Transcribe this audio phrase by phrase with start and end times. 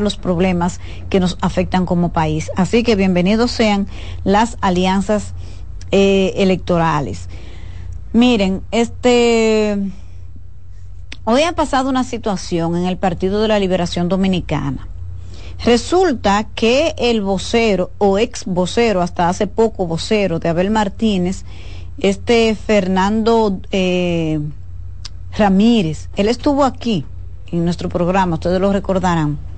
[0.00, 2.50] los problemas que nos afectan como país.
[2.56, 3.88] Así que bienvenidos sean
[4.24, 5.34] las alianzas
[5.90, 7.28] eh, electorales.
[8.14, 9.76] Miren, este
[11.24, 14.88] hoy ha pasado una situación en el Partido de la Liberación Dominicana.
[15.62, 21.44] Resulta que el vocero o ex vocero, hasta hace poco vocero de Abel Martínez,
[21.98, 24.40] este Fernando eh,
[25.36, 27.04] Ramírez, él estuvo aquí
[27.48, 29.51] en nuestro programa, ustedes lo recordarán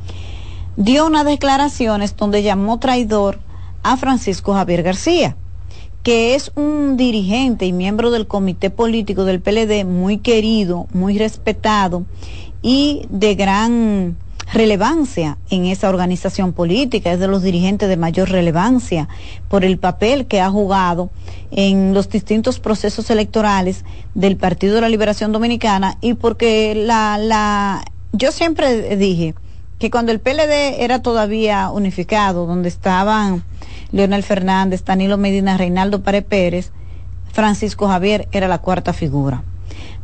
[0.76, 3.38] dio unas declaraciones donde llamó traidor
[3.82, 5.36] a Francisco Javier García,
[6.02, 12.04] que es un dirigente y miembro del comité político del PLD muy querido, muy respetado
[12.62, 14.16] y de gran
[14.52, 19.08] relevancia en esa organización política, es de los dirigentes de mayor relevancia
[19.48, 21.10] por el papel que ha jugado
[21.50, 23.84] en los distintos procesos electorales
[24.14, 29.34] del Partido de la Liberación Dominicana y porque la, la, yo siempre dije,
[29.84, 33.44] que cuando el PLD era todavía unificado, donde estaban
[33.92, 36.72] Leonel Fernández, Danilo Medina, Reinaldo Párez Pérez,
[37.30, 39.42] Francisco Javier era la cuarta figura.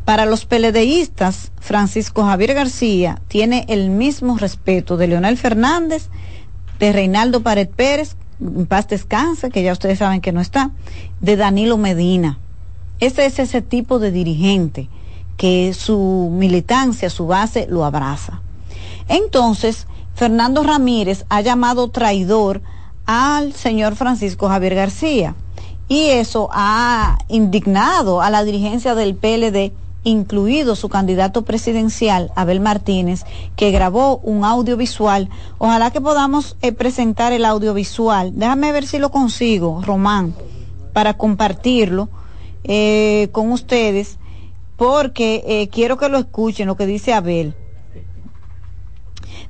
[0.04, 6.10] Para los PLDistas, Francisco Javier García tiene el mismo respeto de Leonel Fernández,
[6.78, 10.72] de Reinaldo Párez Pérez, en paz descanse, que ya ustedes saben que no está,
[11.22, 12.38] de Danilo Medina.
[12.98, 14.90] Ese es ese tipo de dirigente
[15.38, 18.42] que su militancia, su base, lo abraza.
[19.10, 22.62] Entonces, Fernando Ramírez ha llamado traidor
[23.06, 25.34] al señor Francisco Javier García
[25.88, 29.72] y eso ha indignado a la dirigencia del PLD
[30.04, 33.24] incluido su candidato presidencial, Abel Martínez,
[33.56, 35.28] que grabó un audiovisual.
[35.58, 38.32] Ojalá que podamos eh, presentar el audiovisual.
[38.36, 40.34] Déjame ver si lo consigo, Román,
[40.92, 42.08] para compartirlo
[42.62, 44.18] eh, con ustedes,
[44.76, 47.56] porque eh, quiero que lo escuchen, lo que dice Abel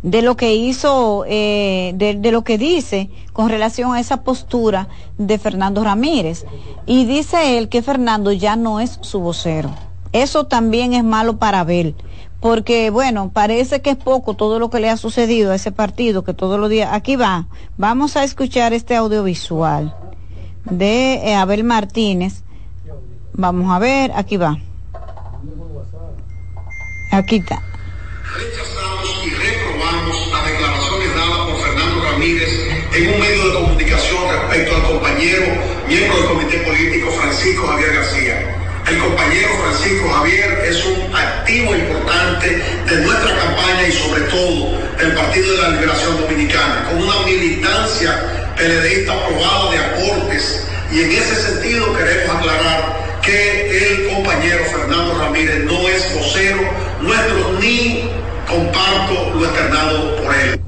[0.03, 5.39] de lo que hizo, eh, de, lo que dice con relación a esa postura de
[5.39, 6.47] Fernando Ramírez.
[6.87, 9.71] Y dice él que Fernando ya no es su vocero.
[10.13, 11.95] Eso también es malo para Abel,
[12.41, 16.25] porque bueno, parece que es poco todo lo que le ha sucedido a ese partido,
[16.25, 19.95] que todos los días, aquí va, vamos a escuchar este audiovisual
[20.65, 22.43] de eh, Abel Martínez.
[23.35, 24.59] Vamos a ver, aquí va.
[27.13, 27.63] Aquí está.
[32.23, 35.43] En un medio de comunicación respecto al compañero,
[35.89, 38.57] miembro del comité político Francisco Javier García.
[38.87, 45.15] El compañero Francisco Javier es un activo importante de nuestra campaña y sobre todo del
[45.15, 50.67] Partido de la Liberación Dominicana, con una militancia PLDista aprobada de aportes.
[50.93, 56.61] Y en ese sentido queremos aclarar que el compañero Fernando Ramírez no es vocero
[57.01, 58.11] nuestro ni
[58.47, 60.61] comparto lo externado por él.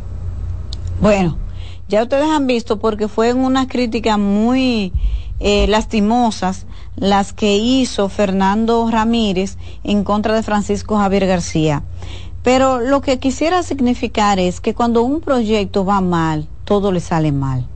[0.99, 1.42] Bueno,
[1.93, 4.95] ya ustedes han visto porque fueron unas críticas muy
[5.41, 6.65] eh, lastimosas
[6.97, 11.83] las que hizo Fernando Ramírez en contra de Francisco Javier García.
[12.43, 17.31] Pero lo que quisiera significar es que cuando un proyecto va mal, todo le sale
[17.31, 17.67] mal.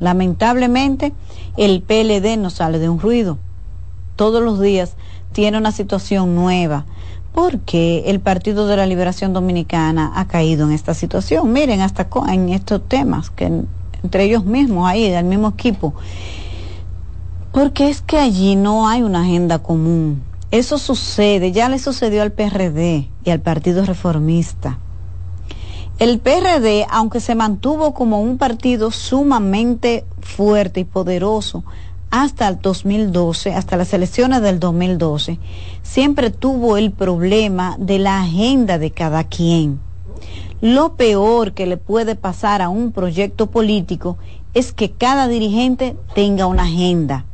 [0.00, 1.12] Lamentablemente,
[1.56, 3.38] el PLD no sale de un ruido.
[4.16, 4.96] Todos los días
[5.30, 6.84] tiene una situación nueva
[7.32, 11.52] porque el Partido de la Liberación Dominicana ha caído en esta situación.
[11.52, 13.50] Miren, hasta en estos temas, que
[14.02, 15.94] entre ellos mismos, ahí, del mismo equipo.
[17.52, 20.22] Porque es que allí no hay una agenda común.
[20.50, 24.78] Eso sucede, ya le sucedió al PRD y al Partido Reformista.
[25.98, 31.64] El PRD, aunque se mantuvo como un partido sumamente fuerte y poderoso,
[32.12, 35.38] hasta el 2012, hasta las elecciones del 2012,
[35.82, 39.80] siempre tuvo el problema de la agenda de cada quien.
[40.60, 44.18] Lo peor que le puede pasar a un proyecto político
[44.52, 47.24] es que cada dirigente tenga una agenda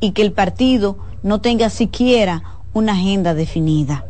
[0.00, 2.42] y que el partido no tenga siquiera
[2.74, 4.06] una agenda definida.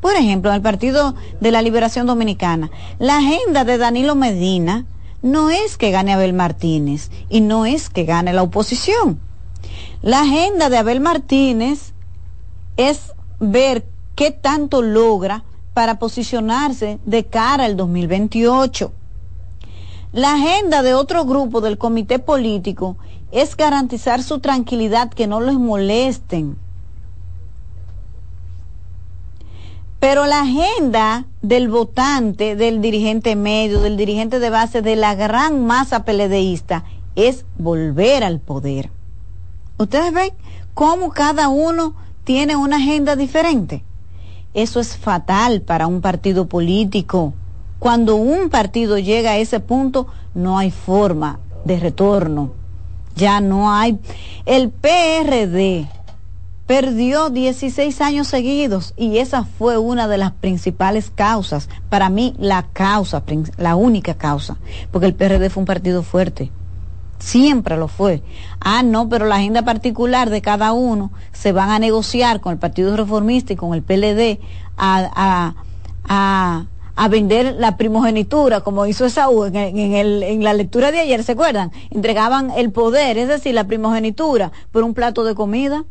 [0.00, 4.86] Por ejemplo, en el Partido de la Liberación Dominicana, la agenda de Danilo Medina
[5.20, 9.20] no es que gane Abel Martínez y no es que gane la oposición.
[10.04, 11.94] La agenda de Abel Martínez
[12.76, 18.92] es ver qué tanto logra para posicionarse de cara al 2028.
[20.12, 22.98] La agenda de otro grupo del comité político
[23.32, 26.58] es garantizar su tranquilidad, que no les molesten.
[30.00, 35.64] Pero la agenda del votante, del dirigente medio, del dirigente de base, de la gran
[35.64, 36.84] masa peledeísta,
[37.16, 38.90] es volver al poder.
[39.76, 40.30] Ustedes ven
[40.72, 41.94] cómo cada uno
[42.24, 43.84] tiene una agenda diferente.
[44.54, 47.34] Eso es fatal para un partido político
[47.80, 52.52] Cuando un partido llega a ese punto, no hay forma de retorno.
[53.16, 53.98] Ya no hay.
[54.46, 55.86] El PRD
[56.66, 62.62] perdió 16 años seguidos y esa fue una de las principales causas, para mí la
[62.72, 63.22] causa,
[63.58, 64.56] la única causa,
[64.90, 66.50] porque el PRD fue un partido fuerte,
[67.24, 68.22] siempre lo fue.
[68.60, 72.58] Ah, no, pero la agenda particular de cada uno se van a negociar con el
[72.58, 74.38] Partido Reformista y con el PLD
[74.76, 75.54] a,
[76.06, 76.66] a,
[76.96, 81.22] a, vender la primogenitura, como hizo Esaú en, en, el, en la lectura de ayer,
[81.24, 81.72] ¿se acuerdan?
[81.90, 85.84] Entregaban el poder, es decir, la primogenitura, por un plato de comida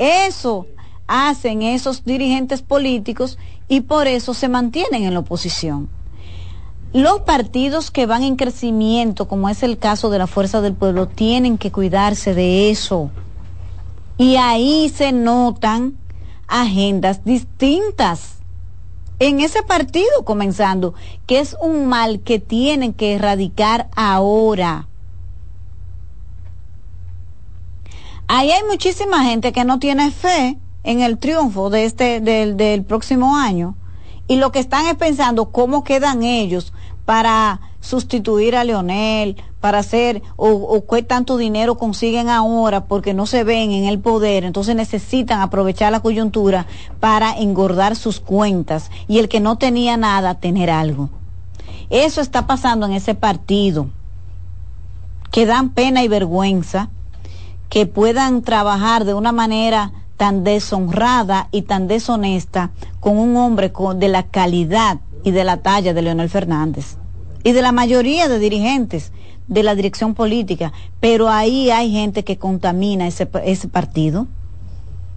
[0.00, 0.66] eso
[1.06, 3.38] hacen esos dirigentes políticos
[3.68, 5.90] y por eso se mantienen en la oposición.
[6.92, 11.06] Los partidos que van en crecimiento, como es el caso de la Fuerza del Pueblo,
[11.06, 13.10] tienen que cuidarse de eso.
[14.18, 15.96] Y ahí se notan
[16.48, 18.38] agendas distintas
[19.20, 20.94] en ese partido comenzando,
[21.26, 24.88] que es un mal que tienen que erradicar ahora.
[28.26, 32.84] Ahí hay muchísima gente que no tiene fe en el triunfo de este del, del
[32.84, 33.76] próximo año
[34.26, 36.72] y lo que están es pensando cómo quedan ellos
[37.04, 43.26] para sustituir a Leonel, para hacer o, o, qué tanto dinero consiguen ahora porque no
[43.26, 46.66] se ven en el poder, entonces necesitan aprovechar la coyuntura
[47.00, 51.10] para engordar sus cuentas y el que no tenía nada tener algo.
[51.90, 53.88] Eso está pasando en ese partido,
[55.30, 56.90] que dan pena y vergüenza
[57.68, 62.70] que puedan trabajar de una manera tan deshonrada y tan deshonesta
[63.00, 66.96] con un hombre de la calidad y de la talla de Leonel Fernández
[67.42, 69.12] y de la mayoría de dirigentes
[69.48, 74.28] de la dirección política, pero ahí hay gente que contamina ese, ese partido,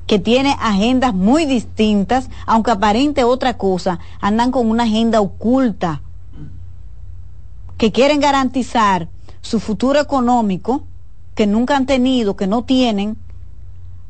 [0.08, 6.02] que tiene agendas muy distintas, aunque aparente otra cosa, andan con una agenda oculta,
[7.78, 9.08] que quieren garantizar
[9.42, 10.84] su futuro económico,
[11.36, 13.18] que nunca han tenido, que no tienen,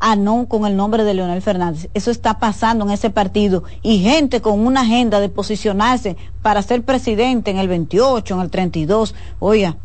[0.06, 1.90] a no con el nombre de Leonel Fernández.
[1.94, 3.64] Eso está pasando en ese partido.
[3.82, 8.52] Y gente con una agenda de posicionarse para ser presidente en el 28, en el
[8.52, 9.16] 32.
[9.40, 9.78] Oiga,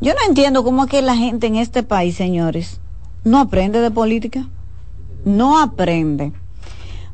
[0.00, 2.78] yo no entiendo cómo es que la gente en este país, señores,
[3.24, 4.46] no aprende de política.
[5.24, 6.32] No aprende.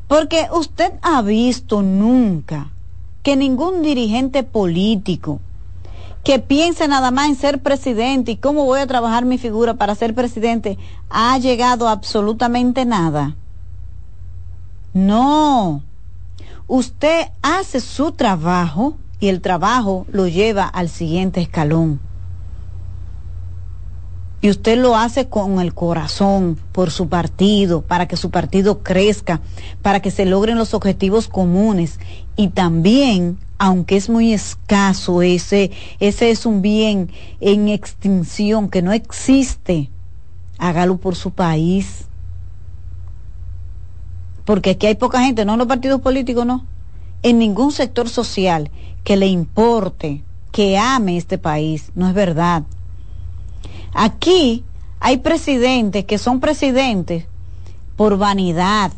[0.07, 2.69] Porque usted ha visto nunca
[3.23, 5.39] que ningún dirigente político
[6.29, 9.95] que piense nada más en ser presidente y cómo voy a trabajar mi figura para
[9.95, 10.77] ser presidente,
[11.09, 13.35] ha llegado absolutamente nada.
[14.93, 15.81] No.
[16.67, 21.99] Usted hace su trabajo y el trabajo lo lleva al siguiente escalón.
[24.39, 29.41] Y usted lo hace con el corazón, por su partido, para que su partido crezca,
[29.81, 31.99] para que se logren los objetivos comunes.
[32.35, 37.11] Y también aunque es muy escaso, ese, ese es un bien
[37.41, 39.89] en extinción que no existe,
[40.57, 42.05] hágalo por su país.
[44.45, 46.65] Porque aquí hay poca gente, no en los partidos políticos, no.
[47.21, 48.71] En ningún sector social
[49.03, 50.23] que le importe,
[50.53, 52.63] que ame este país, no es verdad.
[53.93, 54.63] Aquí
[55.01, 57.25] hay presidentes que son presidentes
[57.97, 58.93] por vanidad,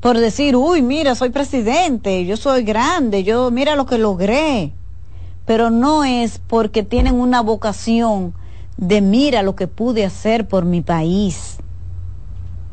[0.00, 4.72] por decir, uy, mira, soy presidente, yo soy grande, yo mira lo que logré.
[5.44, 8.34] Pero no es porque tienen una vocación
[8.78, 11.58] de mira lo que pude hacer por mi país.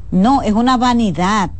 [0.09, 1.51] No, es una vanidad.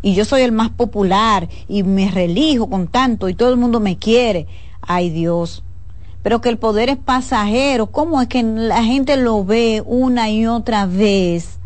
[0.00, 3.78] Y yo soy el más popular y me relijo con tanto y todo el mundo
[3.78, 4.46] me quiere.
[4.80, 5.62] Ay Dios.
[6.22, 7.88] Pero que el poder es pasajero.
[7.88, 11.59] ¿Cómo es que la gente lo ve una y otra vez?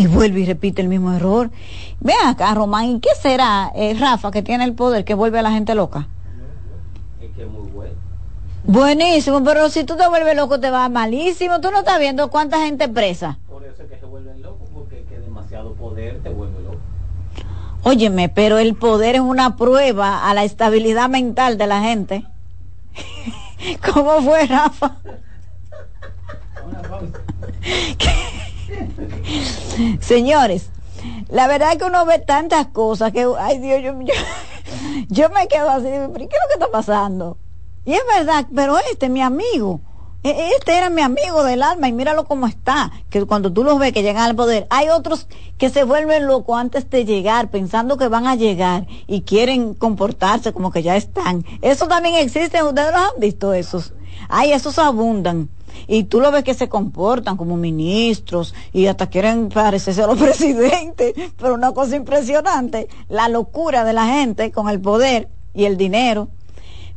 [0.00, 1.50] Y vuelve y repite el mismo error.
[2.00, 5.42] Vean acá, Román, ¿y qué será eh, Rafa que tiene el poder que vuelve a
[5.42, 6.08] la gente loca?
[7.20, 7.92] Es que es muy bueno.
[8.64, 11.60] Buenísimo, pero si tú te vuelves loco te va malísimo.
[11.60, 13.36] Tú no estás viendo cuánta gente presa.
[13.46, 16.78] Por eso es que se vuelven locos, porque que demasiado poder te vuelve loco.
[17.82, 22.24] Óyeme, pero el poder es una prueba a la estabilidad mental de la gente.
[23.92, 24.96] ¿Cómo fue, Rafa?
[30.00, 30.70] Señores,
[31.28, 33.92] la verdad es que uno ve tantas cosas que, ay Dios, yo,
[35.08, 37.38] yo, me quedo así, ¿qué es lo que está pasando?
[37.84, 39.80] Y es verdad, pero este, mi amigo,
[40.22, 43.78] e, este era mi amigo del alma y míralo cómo está, que cuando tú los
[43.78, 47.96] ves que llegan al poder, hay otros que se vuelven locos antes de llegar, pensando
[47.96, 51.44] que van a llegar y quieren comportarse como que ya están.
[51.62, 53.94] Eso también existe, ustedes los han visto esos.
[54.28, 55.48] Ay, esos abundan
[55.86, 60.18] y tú lo ves que se comportan como ministros y hasta quieren parecerse a los
[60.22, 65.76] presidentes, pero una cosa impresionante, la locura de la gente con el poder y el
[65.76, 66.28] dinero.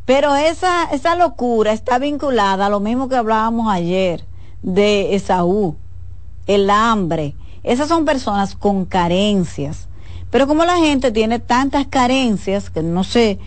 [0.06, 4.26] Pero esa, esa locura está vinculada a lo mismo que hablábamos ayer
[4.62, 5.76] de Esaú,
[6.46, 7.36] el hambre.
[7.64, 9.88] Esas son personas con carencias.
[10.30, 13.40] Pero como la gente tiene tantas carencias que no sé,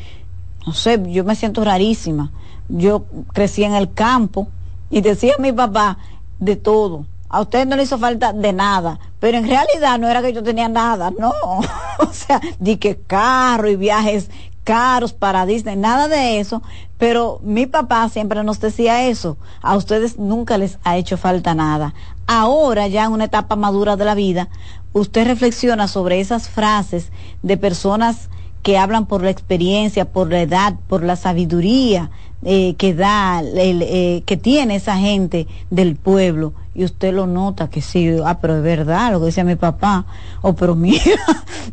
[0.66, 2.30] no sé, yo me siento rarísima.
[2.68, 4.48] Yo crecí en el campo
[4.90, 5.98] y decía mi papá
[6.38, 7.06] de todo.
[7.28, 10.42] A usted no le hizo falta de nada, pero en realidad no era que yo
[10.42, 11.30] tenía nada, no.
[11.98, 14.30] o sea, di que carro y viajes
[14.64, 16.60] caros para Disney, nada de eso,
[16.98, 21.94] pero mi papá siempre nos decía eso, a ustedes nunca les ha hecho falta nada.
[22.26, 24.48] Ahora, ya en una etapa madura de la vida,
[24.92, 27.12] usted reflexiona sobre esas frases
[27.42, 28.28] de personas
[28.62, 32.10] que hablan por la experiencia, por la edad, por la sabiduría
[32.48, 37.82] eh, que da, eh, que tiene esa gente del pueblo, y usted lo nota que
[37.82, 40.06] sí, ah, pero es verdad lo que decía mi papá,
[40.42, 41.02] o oh, pero mira,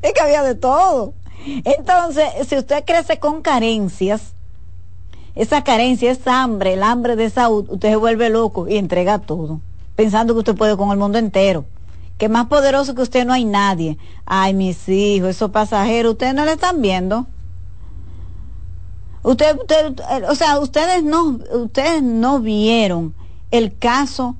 [0.02, 1.14] es que había de todo.
[1.46, 4.34] Entonces, si usted crece con carencias,
[5.36, 9.62] esa carencia, esa hambre, el hambre de salud, usted se vuelve loco y entrega todo,
[9.96, 11.66] pensando que usted puede con el mundo entero.
[12.18, 14.00] Que más poderoso que usted no hay nadie.
[14.26, 17.28] Ay, mis hijos, esos pasajeros, ustedes no le están viendo.
[19.24, 19.96] Usted, usted,
[20.30, 23.14] o sea, ustedes no, ustedes no vieron
[23.52, 24.36] el caso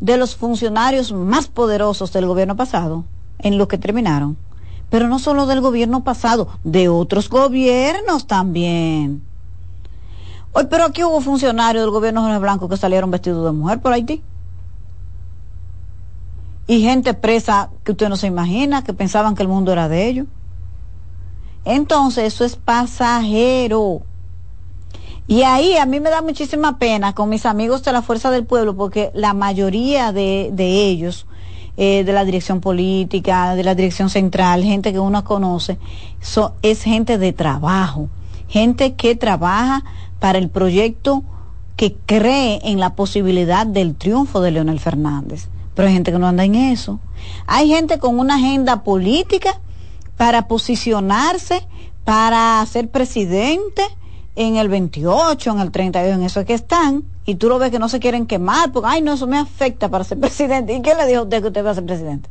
[0.00, 3.04] de los funcionarios más poderosos del gobierno pasado,
[3.38, 4.36] en lo que terminaron
[4.92, 9.22] pero no solo del gobierno pasado, de otros gobiernos también.
[10.52, 13.94] Hoy, pero aquí hubo funcionarios del gobierno Jorge Blanco que salieron vestidos de mujer por
[13.94, 14.22] Haití.
[16.66, 20.08] Y gente presa que usted no se imagina, que pensaban que el mundo era de
[20.08, 20.26] ellos.
[21.64, 24.02] Entonces, eso es pasajero.
[25.26, 28.44] Y ahí a mí me da muchísima pena con mis amigos de la Fuerza del
[28.44, 31.26] Pueblo, porque la mayoría de, de ellos
[31.78, 35.78] eh, de la dirección política, de la dirección central, gente que uno conoce,
[36.60, 38.10] es gente de trabajo,
[38.46, 39.82] gente que trabaja
[40.20, 41.24] para el proyecto
[41.76, 45.48] que cree en la posibilidad del triunfo de Leonel Fernández.
[45.74, 47.00] Pero hay gente que no anda en eso.
[47.46, 49.58] Hay gente con una agenda política
[50.18, 51.66] para posicionarse,
[52.04, 53.82] para ser presidente
[54.34, 57.70] en el 28, en el 32, en eso es que están, y tú lo ves
[57.70, 60.74] que no se quieren quemar, porque, ay, no, eso me afecta para ser presidente.
[60.74, 62.28] ¿Y quién le dijo usted que usted va a ser presidente?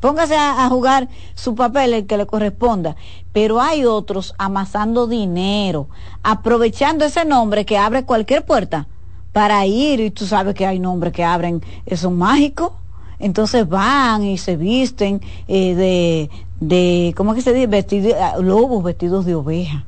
[0.00, 2.94] Póngase a, jugar su papel el que le corresponda.
[3.32, 5.88] Pero hay otros amasando dinero,
[6.22, 8.86] aprovechando ese nombre que abre cualquier puerta
[9.32, 12.76] para ir, y tú sabes que hay nombres que abren, eso mágico.
[13.18, 16.30] Entonces van y se visten eh, de,
[16.60, 17.66] de, ¿cómo es que se dice?
[17.66, 19.84] Vestidos, lobos vestidos de oveja,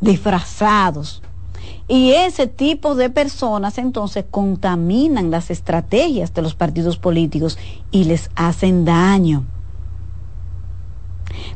[0.00, 1.22] disfrazados
[1.88, 7.58] y ese tipo de personas entonces contaminan las estrategias de los partidos políticos
[7.90, 9.44] y les hacen daño.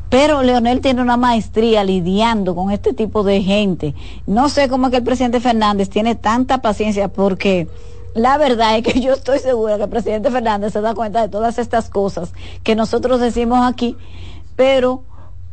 [0.09, 3.95] Pero Leonel tiene una maestría lidiando con este tipo de gente.
[4.27, 7.69] No sé cómo es que el presidente Fernández tiene tanta paciencia porque
[8.15, 11.29] la verdad es que yo estoy segura que el presidente Fernández se da cuenta de
[11.29, 12.33] todas estas cosas
[12.63, 13.97] que nosotros decimos aquí,
[14.57, 15.03] pero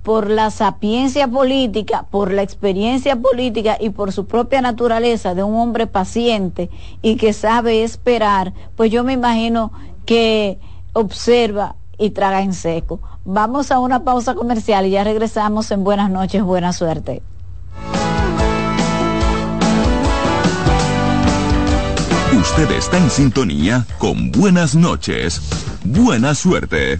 [0.09, 5.53] por la sapiencia política, por la experiencia política y por su propia naturaleza de un
[5.53, 6.71] hombre paciente
[7.03, 9.71] y que sabe esperar, pues yo me imagino
[10.07, 10.57] que
[10.93, 12.99] observa y traga en seco.
[13.23, 17.21] Vamos a una pausa comercial y ya regresamos en buenas noches, buena suerte.
[22.35, 25.39] Usted está en sintonía con buenas noches,
[25.83, 26.99] buena suerte.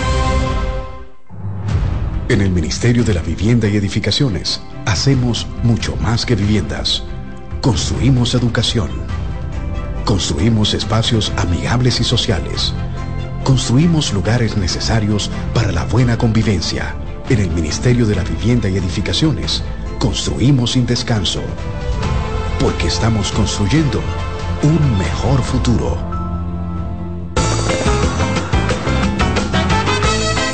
[2.31, 7.03] En el Ministerio de la Vivienda y Edificaciones hacemos mucho más que viviendas.
[7.59, 8.89] Construimos educación.
[10.05, 12.71] Construimos espacios amigables y sociales.
[13.43, 16.95] Construimos lugares necesarios para la buena convivencia.
[17.27, 19.61] En el Ministerio de la Vivienda y Edificaciones
[19.99, 21.41] construimos sin descanso.
[22.61, 24.01] Porque estamos construyendo
[24.63, 26.10] un mejor futuro.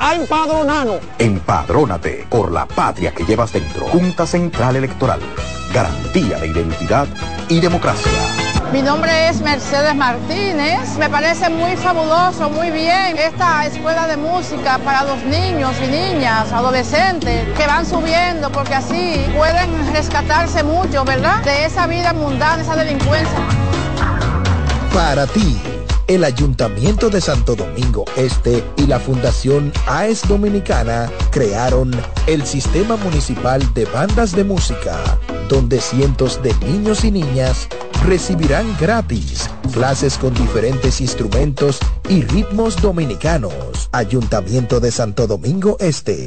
[0.00, 1.00] A empadronarnos.
[1.18, 3.86] Empadrónate por la patria que llevas dentro.
[3.86, 5.20] Junta Central Electoral.
[5.72, 7.06] Garantía de identidad
[7.48, 8.12] y democracia.
[8.72, 10.98] Mi nombre es Mercedes Martínez.
[10.98, 16.52] Me parece muy fabuloso, muy bien esta escuela de música para los niños y niñas,
[16.52, 21.42] adolescentes que van subiendo porque así pueden rescatarse mucho, ¿verdad?
[21.44, 23.38] De esa vida mundana, esa delincuencia.
[24.92, 25.58] Para ti,
[26.08, 31.90] el Ayuntamiento de Santo Domingo Este y la Fundación AES Dominicana crearon
[32.26, 34.98] el Sistema Municipal de Bandas de Música,
[35.48, 37.68] donde cientos de niños y niñas
[38.06, 43.90] recibirán gratis clases con diferentes instrumentos y ritmos dominicanos.
[43.92, 46.26] Ayuntamiento de Santo Domingo Este.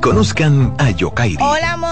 [0.00, 1.38] Conozcan a Yokairi.
[1.40, 1.91] Hola, amores.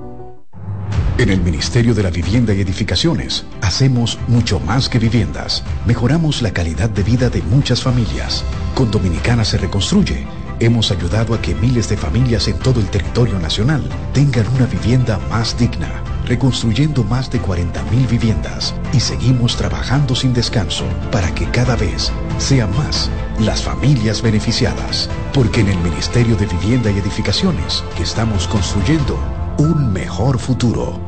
[1.17, 5.63] En el Ministerio de la Vivienda y Edificaciones hacemos mucho más que viviendas.
[5.85, 8.43] Mejoramos la calidad de vida de muchas familias.
[8.73, 10.25] Con Dominicana se reconstruye.
[10.59, 15.19] Hemos ayudado a que miles de familias en todo el territorio nacional tengan una vivienda
[15.29, 21.75] más digna, reconstruyendo más de 40.000 viviendas y seguimos trabajando sin descanso para que cada
[21.75, 23.09] vez sean más
[23.39, 25.09] las familias beneficiadas.
[25.33, 30.99] Porque en el Ministerio de Vivienda y Edificaciones que estamos construyendo un mejor futuro.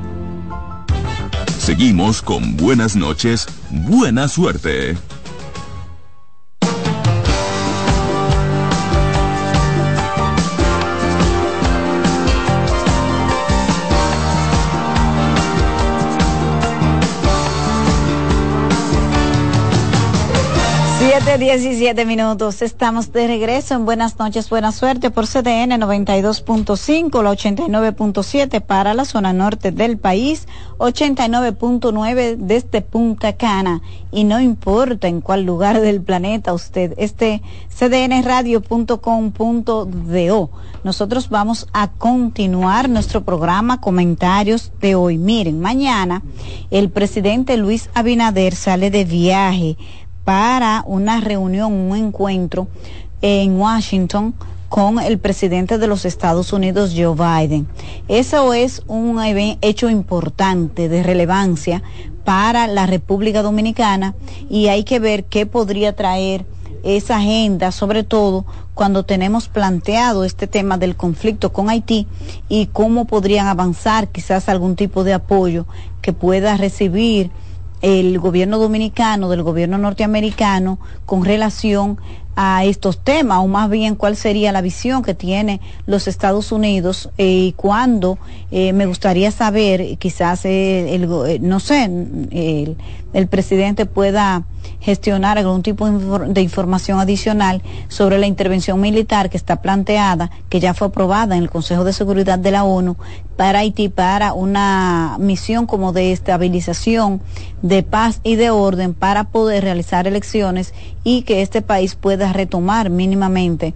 [1.57, 4.95] Seguimos con buenas noches, buena suerte.
[21.23, 22.61] Siete, diecisiete minutos.
[22.61, 29.05] Estamos de regreso en Buenas noches, buena suerte por CDN 92.5, la 89.7 para la
[29.05, 33.81] zona norte del país, 89.9 desde Punta Cana.
[34.11, 40.49] Y no importa en cuál lugar del planeta usted esté, cdnradio.com.do.
[40.83, 45.17] Nosotros vamos a continuar nuestro programa comentarios de hoy.
[45.17, 46.21] Miren, mañana
[46.69, 49.77] el presidente Luis Abinader sale de viaje
[50.23, 52.67] para una reunión, un encuentro
[53.21, 54.33] en Washington
[54.69, 57.67] con el presidente de los Estados Unidos, Joe Biden.
[58.07, 59.19] Eso es un
[59.61, 61.83] hecho importante, de relevancia
[62.25, 64.15] para la República Dominicana
[64.49, 66.45] y hay que ver qué podría traer
[66.83, 72.07] esa agenda, sobre todo cuando tenemos planteado este tema del conflicto con Haití
[72.49, 75.65] y cómo podrían avanzar quizás algún tipo de apoyo
[76.01, 77.29] que pueda recibir
[77.83, 81.99] el gobierno dominicano, del gobierno norteamericano, con relación
[82.35, 87.09] a estos temas, o más bien cuál sería la visión que tiene los Estados Unidos
[87.17, 88.17] eh, y cuándo
[88.51, 91.07] eh, me gustaría saber, quizás eh, el,
[91.47, 92.77] no sé, el,
[93.13, 94.45] el presidente pueda
[94.79, 100.73] gestionar algún tipo de información adicional sobre la intervención militar que está planteada, que ya
[100.73, 102.97] fue aprobada en el Consejo de Seguridad de la ONU
[103.37, 107.21] para Haití para una misión como de estabilización,
[107.61, 112.89] de paz y de orden para poder realizar elecciones y que este país pueda retomar
[112.89, 113.73] mínimamente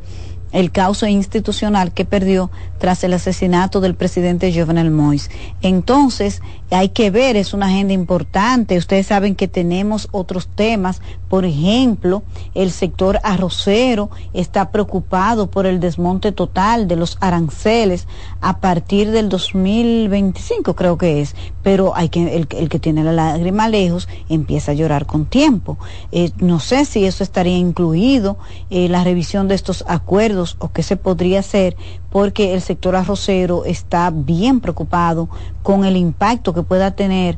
[0.51, 5.29] el caos institucional que perdió tras el asesinato del presidente Jovenel Mois.
[5.62, 8.77] Entonces, hay que ver, es una agenda importante.
[8.77, 15.79] Ustedes saben que tenemos otros temas, por ejemplo, el sector arrocero está preocupado por el
[15.79, 18.07] desmonte total de los aranceles
[18.41, 23.67] a partir del 2025, creo que es, pero hay que el, que tiene la lágrima
[23.67, 25.77] lejos empieza a llorar con tiempo.
[26.12, 28.38] Eh, no sé si eso estaría incluido
[28.69, 31.76] eh, la revisión de estos acuerdos o qué se podría hacer
[32.12, 35.30] porque el sector arrocero está bien preocupado
[35.63, 37.38] con el impacto que pueda tener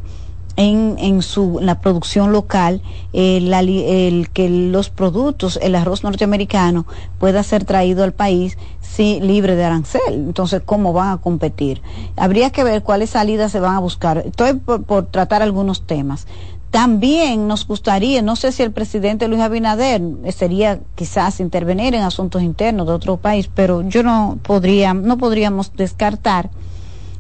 [0.56, 2.82] en, en su la producción local
[3.14, 6.86] el, que los productos el arroz norteamericano
[7.18, 10.14] pueda ser traído al país sí, libre de arancel.
[10.14, 11.82] Entonces cómo van a competir
[12.18, 14.18] habría que ver cuáles salidas se van a buscar.
[14.26, 16.28] Estoy por, por tratar algunos temas
[16.72, 20.02] también nos gustaría, no sé si el presidente Luis Abinader
[20.32, 25.74] sería quizás intervenir en asuntos internos de otro país, pero yo no podría, no podríamos
[25.76, 26.52] descartar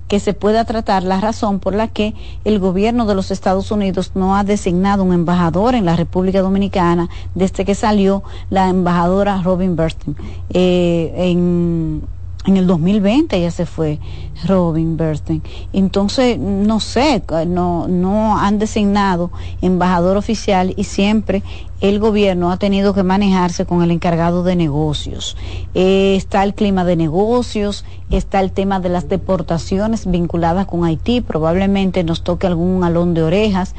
[0.08, 4.12] que se pueda tratar la razón por la que el gobierno de los Estados Unidos
[4.16, 9.76] no ha designado un embajador en la República Dominicana desde que salió la embajadora Robin
[9.76, 10.16] Burton
[10.50, 12.02] eh, en
[12.46, 14.00] en el 2020 ya se fue
[14.46, 15.44] Robin Bernstein.
[15.74, 19.30] Entonces, no sé, no, no han designado
[19.62, 21.44] embajador oficial y siempre
[21.82, 25.36] el gobierno ha tenido que manejarse con el encargado de negocios.
[25.74, 31.20] Eh, está el clima de negocios, está el tema de las deportaciones vinculadas con Haití,
[31.20, 33.76] probablemente nos toque algún alón de orejas.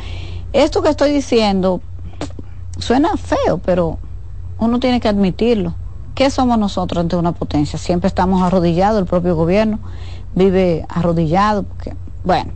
[0.53, 1.81] Esto que estoy diciendo
[2.79, 3.99] suena feo, pero
[4.59, 5.75] uno tiene que admitirlo
[6.21, 7.79] ¿Qué somos nosotros ante una potencia?
[7.79, 9.79] Siempre estamos arrodillados, el propio gobierno
[10.35, 12.53] vive arrodillado, porque, bueno,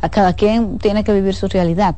[0.00, 1.96] a cada quien tiene que vivir su realidad.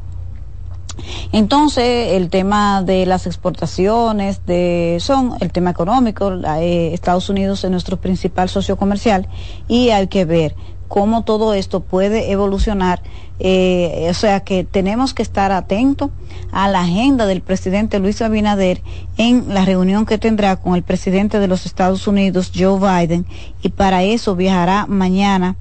[1.31, 6.33] Entonces, el tema de las exportaciones de, son el tema económico.
[6.33, 9.29] Eh, Estados Unidos es nuestro principal socio comercial
[9.69, 10.57] y hay que ver
[10.91, 13.01] cómo todo esto puede evolucionar.
[13.39, 16.11] Eh, o sea que tenemos que estar atentos
[16.51, 18.83] a la agenda del presidente Luis Abinader
[19.17, 23.25] en la reunión que tendrá con el presidente de los Estados Unidos, Joe Biden,
[23.63, 25.55] y para eso viajará mañana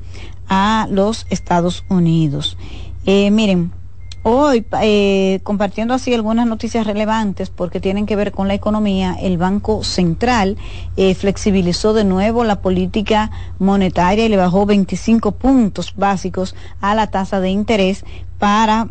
[0.49, 2.57] a los Estados Unidos.
[3.05, 3.71] Eh, miren,
[4.21, 9.37] Hoy, eh, compartiendo así algunas noticias relevantes porque tienen que ver con la economía, el
[9.37, 10.57] Banco Central
[10.97, 17.07] eh, flexibilizó de nuevo la política monetaria y le bajó 25 puntos básicos a la
[17.07, 18.03] tasa de interés
[18.37, 18.89] para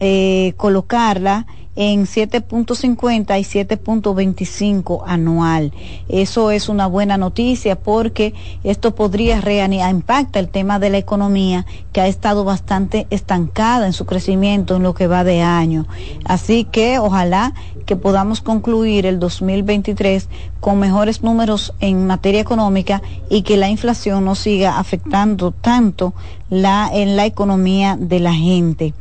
[0.00, 5.72] eh, colocarla en 7.50 y 7.25 anual.
[6.08, 11.66] Eso es una buena noticia porque esto podría reanimar, impacta el tema de la economía
[11.92, 15.86] que ha estado bastante estancada en su crecimiento en lo que va de año.
[16.24, 17.54] Así que ojalá
[17.86, 20.28] que podamos concluir el 2023
[20.60, 26.14] con mejores números en materia económica y que la inflación no siga afectando tanto
[26.50, 28.94] en la economía de la gente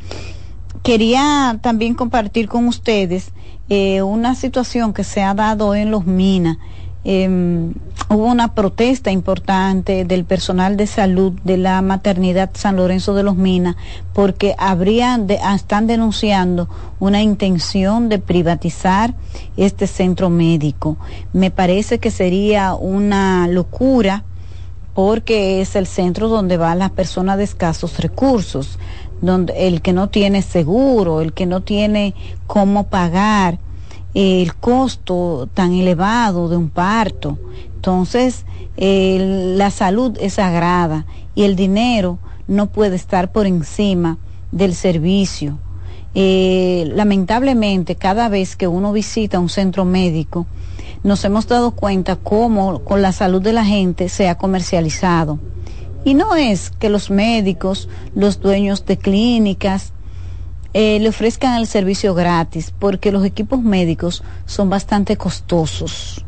[0.83, 3.31] quería también compartir con ustedes
[3.69, 6.57] eh, una situación que se ha dado en los minas.
[7.05, 7.73] Em,
[8.09, 13.37] hubo una protesta importante del personal de salud de la maternidad San Lorenzo de los
[13.37, 13.77] Minas
[14.13, 16.67] porque habrían de, están denunciando
[16.99, 19.13] una intención de privatizar
[19.55, 20.97] este centro médico.
[21.31, 24.25] Me parece que sería una locura
[24.93, 28.77] porque es el centro donde van las personas de escasos recursos
[29.21, 32.13] donde el que no tiene seguro, el que no tiene
[32.47, 33.60] cómo pagar
[34.13, 37.38] el costo tan elevado de un parto.
[37.75, 38.45] Entonces,
[38.77, 41.05] la salud es sagrada
[41.36, 44.17] y el dinero no puede estar por encima
[44.51, 45.58] del servicio.
[46.15, 50.47] Eh, lamentablemente, cada vez que uno visita un centro médico,
[51.03, 55.39] nos hemos dado cuenta cómo con la salud de la gente se ha comercializado
[56.03, 59.93] y no es que los médicos, los dueños de clínicas,
[60.73, 66.23] eh, le ofrezcan el servicio gratis, porque los equipos médicos son bastante costosos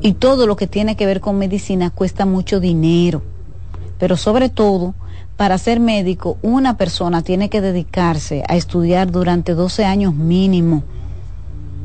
[0.00, 3.22] y todo lo que tiene que ver con medicina cuesta mucho dinero.
[3.98, 4.94] Pero sobre todo,
[5.36, 10.82] para ser médico, una persona tiene que dedicarse a estudiar durante 12 años mínimo,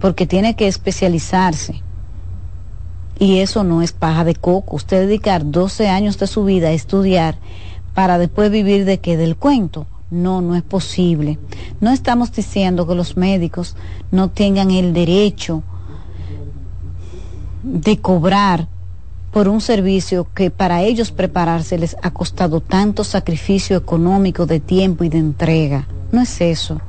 [0.02, 1.82] porque tiene que especializarse.
[3.20, 4.78] Y eso no es paja de coco.
[4.78, 7.36] Usted dedicar 12 años de su vida a estudiar
[7.94, 9.18] para después vivir de qué?
[9.18, 9.86] Del cuento.
[10.10, 11.38] No, no es posible.
[11.82, 13.76] No estamos diciendo que los médicos
[14.10, 15.62] no tengan el derecho
[17.62, 18.68] de cobrar
[19.32, 25.04] por un servicio que para ellos prepararse les ha costado tanto sacrificio económico de tiempo
[25.04, 25.88] y de entrega.
[26.12, 26.82] No es eso.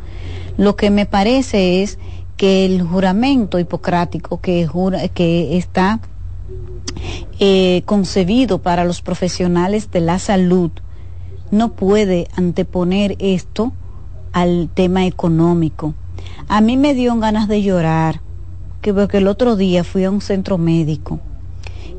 [0.57, 1.99] Lo que me parece es
[2.37, 6.01] que el juramento hipocrático que, jura, que está
[7.39, 10.71] eh, concebido para los profesionales de la salud
[11.51, 13.73] no puede anteponer esto
[14.33, 15.95] al tema económico.
[16.49, 18.21] A mí me dio ganas de llorar,
[18.83, 21.21] que porque el otro día fui a un centro médico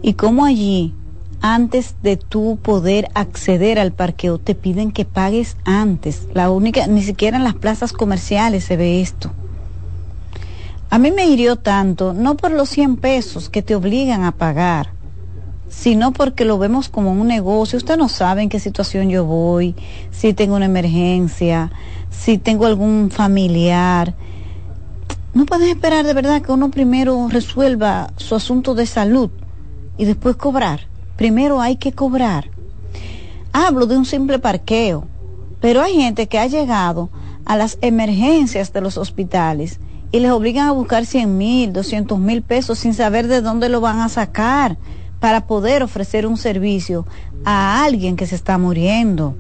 [0.02, 0.94] y como allí,
[1.42, 6.28] antes de tú poder acceder al parqueo, te piden que pagues antes.
[6.34, 9.32] La única, ni siquiera en las plazas comerciales se ve esto.
[10.94, 14.92] A mí me hirió tanto, no por los 100 pesos que te obligan a pagar,
[15.70, 17.78] sino porque lo vemos como un negocio.
[17.78, 19.74] Usted no sabe en qué situación yo voy,
[20.12, 21.72] si tengo una emergencia,
[22.10, 24.16] si tengo algún familiar.
[25.34, 29.30] No pueden esperar de verdad que uno primero resuelva su asunto de salud
[29.98, 30.88] y después cobrar.
[31.16, 32.50] Primero hay que cobrar.
[33.54, 35.08] Hablo de un simple parqueo,
[35.62, 37.10] pero hay gente que ha llegado
[37.46, 39.80] a las emergencias de los hospitales
[40.12, 43.82] y les obligan a buscar 100 mil, 200 mil pesos sin saber de dónde lo
[43.82, 44.78] van a sacar
[45.20, 47.06] para poder ofrecer un servicio
[47.46, 49.36] a alguien que se está muriendo,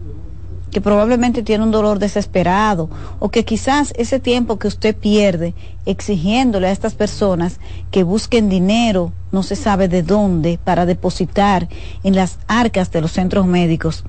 [0.72, 5.54] que probablemente tiene un dolor desesperado o que quizás ese tiempo que usted pierde
[5.86, 11.68] exigiéndole a estas personas que busquen dinero, no se sabe de dónde, para depositar
[12.04, 14.06] en las arcas de los centros médicos,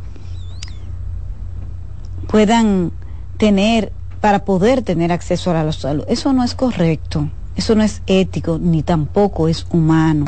[2.28, 2.92] puedan
[3.38, 6.04] tener, para poder tener acceso a la salud.
[6.08, 7.28] Eso no es correcto.
[7.56, 10.24] Eso no es ético ni tampoco es humano.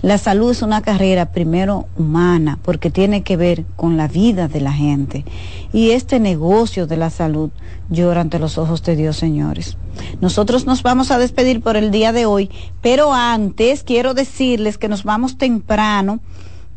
[0.00, 4.60] La salud es una carrera primero humana porque tiene que ver con la vida de
[4.60, 5.24] la gente.
[5.72, 7.50] Y este negocio de la salud
[7.90, 9.76] llora ante los ojos de Dios, señores.
[10.20, 14.88] Nosotros nos vamos a despedir por el día de hoy, pero antes quiero decirles que
[14.88, 16.18] nos vamos temprano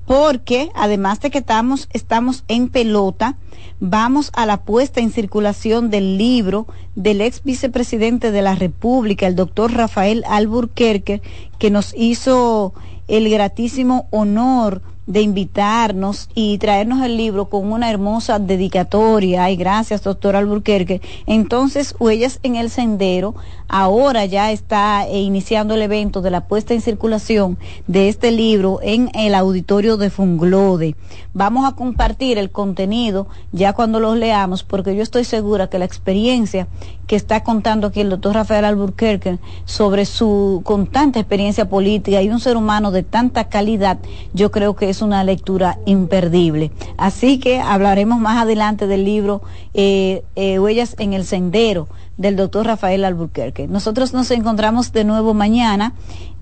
[0.07, 3.35] porque además de que estamos, estamos en pelota,
[3.81, 6.65] vamos a la puesta en circulación del libro
[6.95, 11.21] del ex vicepresidente de la República, el doctor Rafael Alburquerque,
[11.59, 12.73] que nos hizo
[13.09, 19.45] el gratísimo honor de invitarnos y traernos el libro con una hermosa dedicatoria.
[19.45, 21.01] Ay, gracias, doctor Alburquerque.
[21.25, 23.33] Entonces, Huellas en el Sendero
[23.69, 28.79] ahora ya está eh, iniciando el evento de la puesta en circulación de este libro
[28.81, 30.95] en el auditorio de Funglode.
[31.33, 35.85] Vamos a compartir el contenido ya cuando los leamos, porque yo estoy segura que la
[35.85, 36.67] experiencia
[37.07, 42.39] que está contando aquí el doctor Rafael Alburquerque sobre su constante experiencia política y un
[42.39, 43.97] ser humano de tanta calidad,
[44.33, 46.71] yo creo que es una lectura imperdible.
[46.97, 49.41] Así que hablaremos más adelante del libro
[49.73, 53.67] eh, eh, Huellas en el Sendero del doctor Rafael Alburquerque.
[53.67, 55.93] Nosotros nos encontramos de nuevo mañana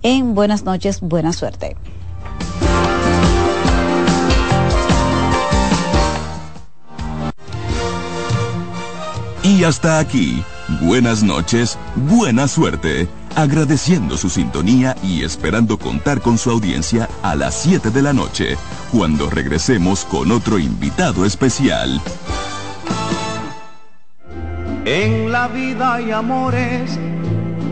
[0.04, 1.76] en Buenas noches, buena suerte.
[9.46, 10.44] Y hasta aquí,
[10.82, 17.56] buenas noches, buena suerte, agradeciendo su sintonía y esperando contar con su audiencia a las
[17.56, 18.58] 7 de la noche,
[18.92, 22.02] cuando regresemos con otro invitado especial.
[24.86, 26.98] En la vida hay amores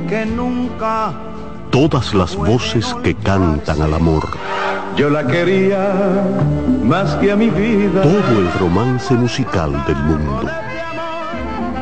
[0.09, 1.13] que nunca...
[1.71, 4.37] Todas las voces que cantan al amor.
[4.95, 6.23] Yo la quería
[6.83, 8.03] más que a mi vida.
[8.03, 10.47] Todo el romance musical del mundo.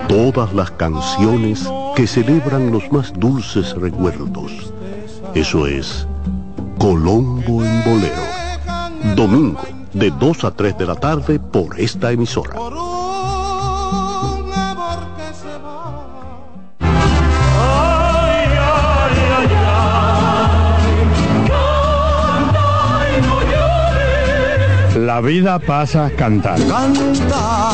[0.07, 4.73] Todas las canciones que celebran los más dulces recuerdos.
[5.35, 6.07] Eso es
[6.77, 9.15] Colombo en Bolero.
[9.15, 9.61] Domingo,
[9.93, 12.55] de 2 a 3 de la tarde por esta emisora.
[24.95, 26.73] La vida pasa cantando.
[26.73, 27.73] Canta,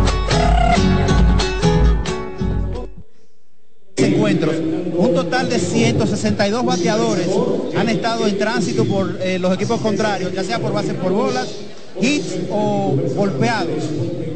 [4.31, 7.27] Un total de 162 bateadores
[7.75, 11.49] han estado en tránsito por eh, los equipos contrarios, ya sea por base por bolas,
[11.99, 13.83] hits o golpeados.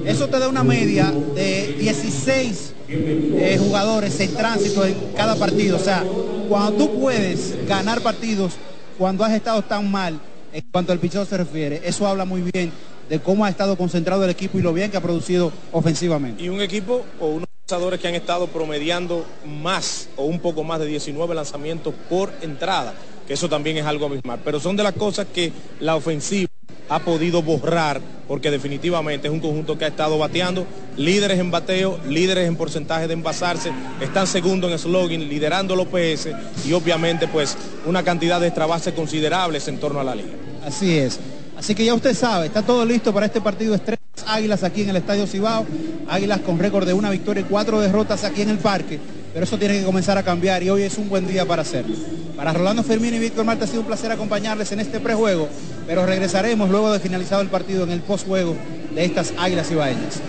[0.05, 5.77] Eso te da una media de 16 eh, jugadores en tránsito en cada partido.
[5.77, 6.03] O sea,
[6.49, 8.53] cuando tú puedes ganar partidos
[8.97, 10.19] cuando has estado tan mal
[10.53, 12.71] en cuanto al picheo se refiere, eso habla muy bien
[13.09, 16.43] de cómo ha estado concentrado el equipo y lo bien que ha producido ofensivamente.
[16.43, 20.79] Y un equipo o unos lanzadores que han estado promediando más o un poco más
[20.79, 22.93] de 19 lanzamientos por entrada,
[23.25, 24.39] que eso también es algo abismal.
[24.45, 26.47] Pero son de las cosas que la ofensiva
[26.89, 31.99] ha podido borrar, porque definitivamente es un conjunto que ha estado bateando, líderes en bateo,
[32.07, 36.29] líderes en porcentaje de envasarse, están segundo en slogan, liderando los PS
[36.67, 40.35] y obviamente pues una cantidad de extra bases considerables en torno a la liga.
[40.63, 41.19] Así es.
[41.65, 44.89] Así que ya usted sabe, está todo listo para este partido estrellas Águilas aquí en
[44.89, 45.65] el Estadio Cibao.
[46.07, 48.99] Águilas con récord de una victoria y cuatro derrotas aquí en el parque.
[49.33, 51.95] Pero eso tiene que comenzar a cambiar y hoy es un buen día para hacerlo.
[52.35, 55.49] Para Rolando Fermín y Víctor Marta ha sido un placer acompañarles en este prejuego,
[55.87, 58.55] pero regresaremos luego de finalizado el partido en el postjuego
[58.93, 60.21] de estas águilas ibaeñas.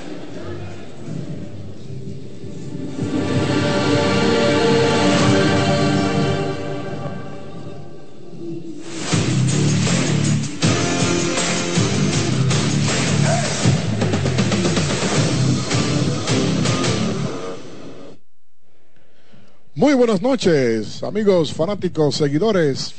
[19.87, 22.93] Muy buenas noches, amigos fanáticos, seguidores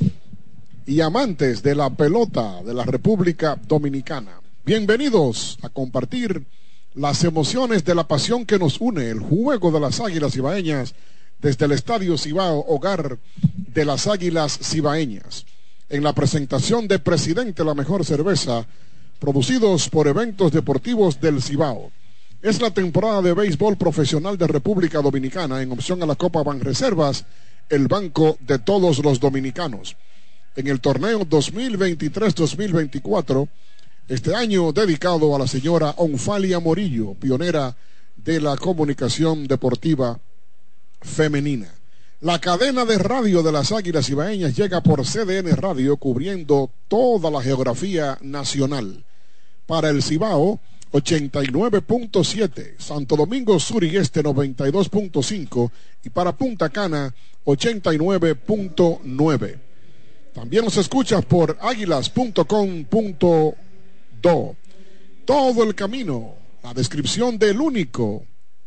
[0.85, 4.39] y amantes de la pelota de la República Dominicana.
[4.63, 6.45] Bienvenidos a compartir
[6.95, 10.95] las emociones de la pasión que nos une, el juego de las Águilas Cibaeñas
[11.41, 15.45] desde el Estadio Cibao, hogar de las Águilas Cibaeñas.
[15.89, 18.65] En la presentación de Presidente La Mejor Cerveza,
[19.19, 21.91] producidos por eventos deportivos del Cibao.
[22.47, 27.25] Es la temporada de béisbol profesional de República Dominicana en opción a la Copa Banreservas,
[27.67, 29.97] el banco de todos los dominicanos.
[30.55, 33.49] En el torneo 2023-2024,
[34.07, 37.75] este año dedicado a la señora Onfalia Morillo, pionera
[38.15, 40.17] de la comunicación deportiva
[41.01, 41.67] femenina.
[42.21, 47.41] La cadena de radio de las Águilas Ibaeñas llega por CDN Radio cubriendo toda la
[47.41, 49.03] geografía nacional.
[49.65, 55.71] Para el Cibao, 89.7, Santo Domingo Sur y Este 92.5
[56.03, 57.13] y para Punta Cana
[57.45, 59.59] 89.9.
[60.33, 63.55] También nos escuchas por águilas.com.do.
[65.25, 68.23] Todo el camino, la descripción del único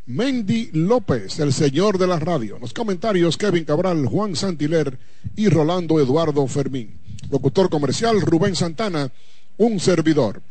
[0.07, 2.59] Mendy López, el señor de la radio.
[2.59, 4.99] Los comentarios Kevin Cabral, Juan Santiler
[5.37, 6.99] y Rolando Eduardo Fermín.
[7.31, 9.13] Locutor comercial Rubén Santana,
[9.57, 10.43] un servidor.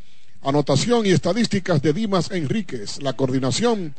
[0.41, 3.01] Anotación y estadísticas de Dimas Enríquez.
[3.01, 3.93] La coordinación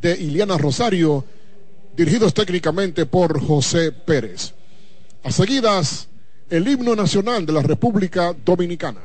[0.00, 1.24] de Iliana Rosario,
[1.96, 4.52] dirigidos técnicamente por José Pérez.
[5.24, 6.08] A seguidas,
[6.50, 9.00] el himno nacional de la República Dominicana.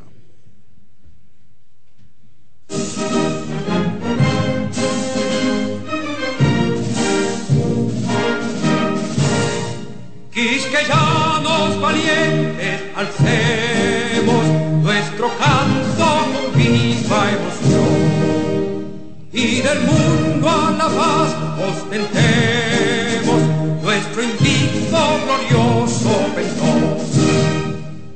[10.33, 14.45] Quisqueyanos valientes, alcemos
[14.83, 15.60] nuestro canto
[19.43, 21.35] Y del mundo a la paz
[21.67, 23.41] ostentemos
[23.81, 26.97] nuestro indigno glorioso pendón.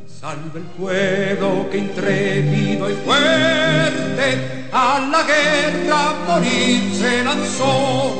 [0.06, 8.20] Salve el pueblo que intrépido y fuerte a la guerra morir se lanzó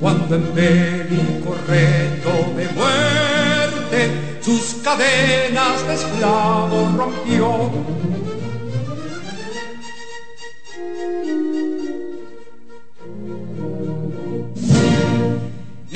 [0.00, 7.70] cuando en bélico reto de muerte sus cadenas de esclavo rompió.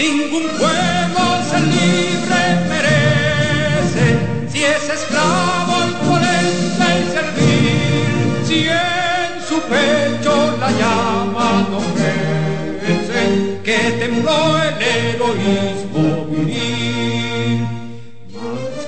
[0.06, 4.06] Ningún pueblo ser libre merece
[4.48, 13.22] si es esclavo y servir, si en su pecho la llama no crece,
[13.64, 17.66] que tembló el heroísmo viril.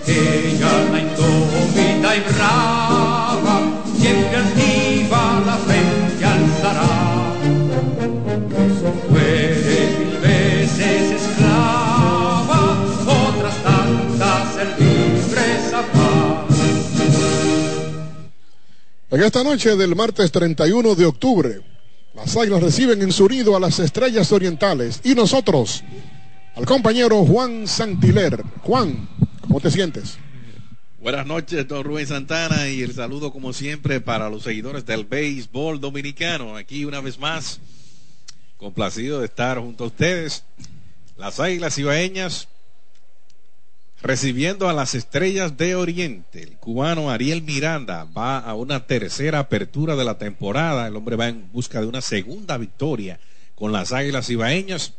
[0.06, 0.18] Que
[0.50, 2.77] ella la indómita y brava,
[19.18, 21.60] En esta noche del martes 31 de octubre,
[22.14, 25.82] las águilas reciben en su nido a las estrellas orientales y nosotros
[26.54, 28.44] al compañero Juan Santiler.
[28.62, 29.08] Juan,
[29.40, 30.18] ¿cómo te sientes?
[31.00, 35.80] Buenas noches, don Rubén Santana, y el saludo como siempre para los seguidores del béisbol
[35.80, 36.54] dominicano.
[36.54, 37.58] Aquí una vez más,
[38.56, 40.44] complacido de estar junto a ustedes.
[41.16, 42.46] Las Águilas Ibaeñas
[44.02, 46.42] recibiendo a las Estrellas de Oriente.
[46.42, 50.86] El cubano Ariel Miranda va a una tercera apertura de la temporada.
[50.86, 53.18] El hombre va en busca de una segunda victoria
[53.54, 54.94] con las Águilas Ibaeñas.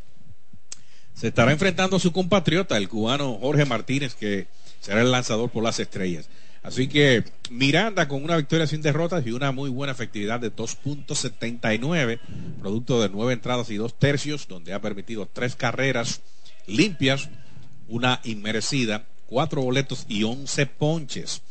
[1.13, 4.47] Se estará enfrentando a su compatriota, el cubano Jorge Martínez, que
[4.79, 6.29] será el lanzador por las Estrellas.
[6.61, 12.19] Así que Miranda con una victoria sin derrotas y una muy buena efectividad de 2.79,
[12.59, 16.21] producto de nueve entradas y dos tercios, donde ha permitido tres carreras
[16.67, 17.29] limpias,
[17.89, 21.41] una inmerecida, cuatro boletos y once ponches.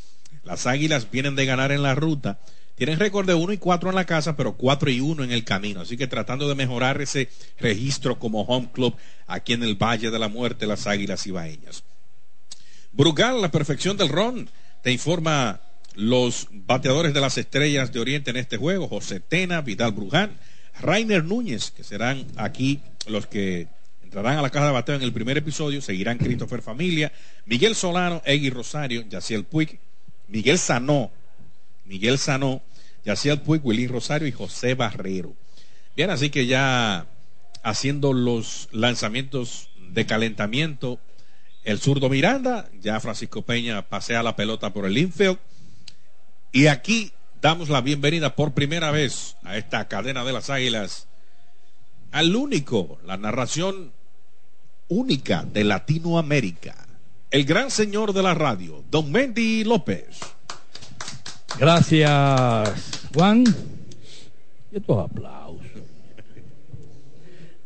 [0.45, 2.39] Las Águilas vienen de ganar en la ruta.
[2.74, 5.45] Tienen récord de 1 y 4 en la casa, pero 4 y 1 en el
[5.45, 5.80] camino.
[5.80, 7.28] Así que tratando de mejorar ese
[7.59, 8.95] registro como home club
[9.26, 11.82] aquí en el Valle de la Muerte, las Águilas Ibaeñas.
[12.93, 14.49] Brugal, la perfección del ron,
[14.82, 15.61] te informa
[15.97, 20.39] los bateadores de las estrellas de Oriente en este juego, José Tena, Vidal Bruján,
[20.80, 23.66] Rainer Núñez, que serán aquí los que
[24.09, 27.12] entrarán a la caja de bateo en el primer episodio, seguirán Christopher Familia,
[27.44, 29.78] Miguel Solano, Egui Rosario, Yaciel Puig,
[30.28, 31.11] Miguel Sanó,
[31.84, 32.62] Miguel Sanó,
[33.04, 35.34] Yaciel Puig, Wilín Rosario y José Barrero.
[35.94, 37.06] Bien, así que ya
[37.62, 40.98] haciendo los lanzamientos de calentamiento,
[41.64, 45.36] el zurdo Miranda, ya Francisco Peña pasea la pelota por el infield.
[46.50, 51.09] Y aquí damos la bienvenida por primera vez a esta cadena de las águilas,
[52.11, 53.97] al único, la narración
[54.89, 56.74] única de Latinoamérica,
[57.30, 60.20] el gran señor de la radio, don Mendy López.
[61.59, 63.45] Gracias, Juan.
[64.72, 65.66] Y estos aplausos.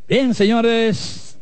[0.08, 1.36] Bien, señores.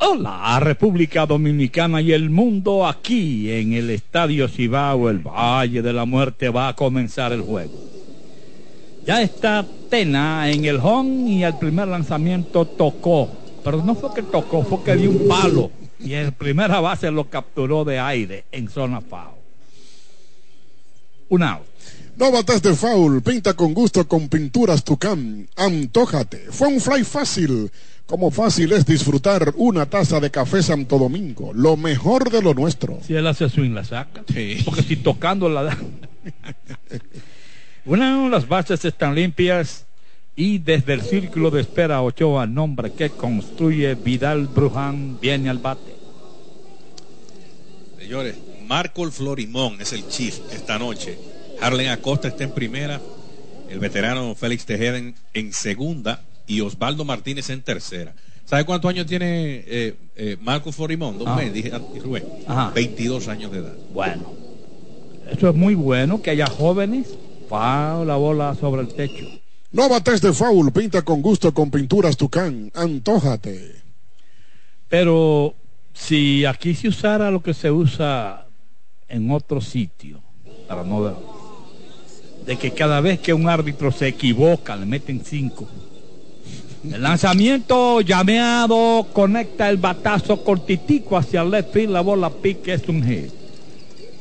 [0.00, 6.04] Hola, República Dominicana y el mundo aquí en el Estadio Cibao, el Valle de la
[6.04, 7.74] Muerte, va a comenzar el juego.
[9.04, 13.28] Ya está Tena en el home y el primer lanzamiento tocó.
[13.70, 15.70] Pero no fue que tocó, fue que dio un palo.
[16.00, 19.34] Y el primera base lo capturó de aire en zona foul.
[21.28, 21.66] Un out.
[22.16, 25.50] No bates de foul, pinta con gusto con pinturas Tucán.
[25.54, 26.46] Antójate.
[26.50, 27.70] Fue un fly fácil.
[28.06, 33.00] Como fácil es disfrutar una taza de café Santo Domingo, lo mejor de lo nuestro.
[33.06, 34.24] Si él hace swing, la saca.
[34.64, 35.78] Porque si tocando la da.
[37.84, 39.87] Una, las bases están limpias
[40.38, 45.96] y desde el círculo de espera Ochoa, nombre que construye Vidal Bruján, viene al bate.
[47.98, 48.36] Señores,
[48.68, 51.18] Marco el Florimón es el chief esta noche.
[51.60, 53.00] Harlen Acosta está en primera,
[53.68, 58.14] el veterano Félix Tejeda en, en segunda y Osvaldo Martínez en tercera.
[58.44, 61.18] ¿Sabe cuántos años tiene eh, eh, Marco Florimón?
[61.18, 61.34] Don Ah.
[61.34, 62.22] Mendy, dije, Rubén.
[62.46, 62.70] Ajá.
[62.76, 63.74] 22 años de edad.
[63.92, 64.32] Bueno,
[65.32, 67.08] eso es muy bueno que haya jóvenes.
[67.48, 69.26] Pa la bola sobre el techo.
[69.78, 72.72] No bates de foul, pinta con gusto con pinturas Tucán.
[72.74, 73.76] Antójate.
[74.88, 75.54] Pero
[75.92, 78.48] si aquí se usara lo que se usa
[79.08, 80.20] en otro sitio,
[80.66, 81.14] para no ver,
[82.44, 85.68] de que cada vez que un árbitro se equivoca le meten cinco.
[86.82, 92.88] El lanzamiento llameado conecta el batazo cortitico hacia el left field, la bola pique es
[92.88, 93.30] un hit.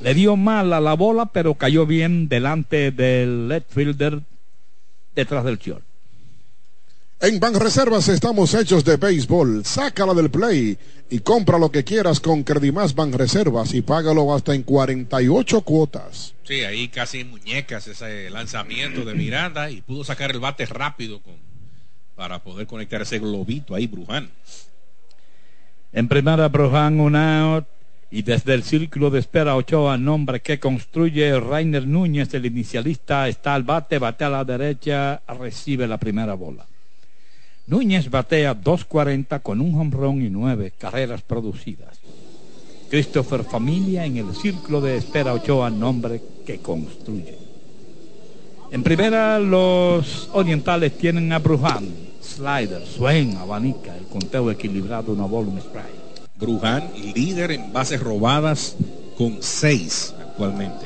[0.04, 4.22] Le dio mal a la bola, pero cayó bien delante del left fielder
[5.18, 5.84] detrás del short.
[7.20, 9.66] En Banreservas estamos hechos de béisbol.
[9.66, 10.78] Sácala del play
[11.10, 16.36] y compra lo que quieras con Credimás Banreservas y págalo hasta en 48 cuotas.
[16.44, 21.34] Sí, ahí casi muñecas ese lanzamiento de Miranda y pudo sacar el bate rápido con,
[22.16, 24.30] para poder conectar ese globito ahí, Bruján.
[25.94, 27.66] En primera, Bruján, un out.
[28.10, 33.54] Y desde el círculo de espera Ochoa, nombre que construye Rainer Núñez, el inicialista, está
[33.54, 36.66] al bate, bate a la derecha, recibe la primera bola.
[37.68, 42.00] Núñez batea 2.40 con un run y nueve carreras producidas.
[42.90, 47.38] Christopher Familia en el círculo de espera Ochoa, nombre que construye.
[48.72, 51.90] En primera, los orientales tienen a Bruján,
[52.22, 56.07] slider, swing, abanica, el conteo equilibrado, una bola, un strike.
[56.40, 58.76] Bruján, líder en bases robadas
[59.18, 60.86] con seis actualmente.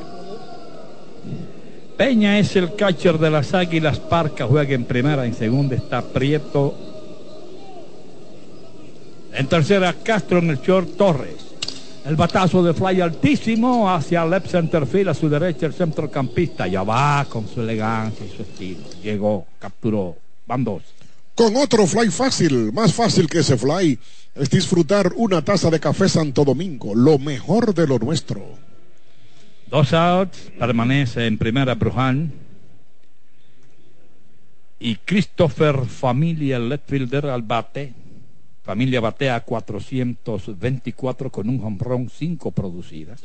[1.98, 6.76] Peña es el catcher de las Águilas Parca, juega en primera, en segunda está Prieto.
[9.34, 11.52] En tercera, Castro en el short Torres.
[12.06, 16.66] El batazo de fly altísimo hacia left center field, a su derecha el centrocampista.
[16.66, 18.82] Ya va con su elegancia y su estilo.
[19.04, 20.16] Llegó, capturó,
[20.48, 20.82] van dos.
[21.36, 23.98] Con otro fly fácil, más fácil que ese fly,
[24.36, 28.44] es disfrutar una taza de café Santo Domingo, lo mejor de lo nuestro.
[29.70, 32.34] Dos outs, permanece en primera Bruján.
[34.80, 37.94] Y Christopher Familia, left fielder al bate.
[38.64, 43.22] Familia batea 424 con un home run, 5 producidas.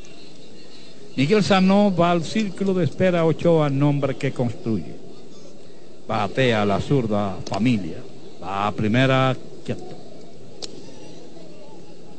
[1.15, 5.06] Miguel Sanó va al círculo de espera Ochoa, nombre que construye.
[6.07, 7.97] Batea la zurda Familia.
[8.41, 9.35] Va a primera,
[9.65, 9.83] quieto.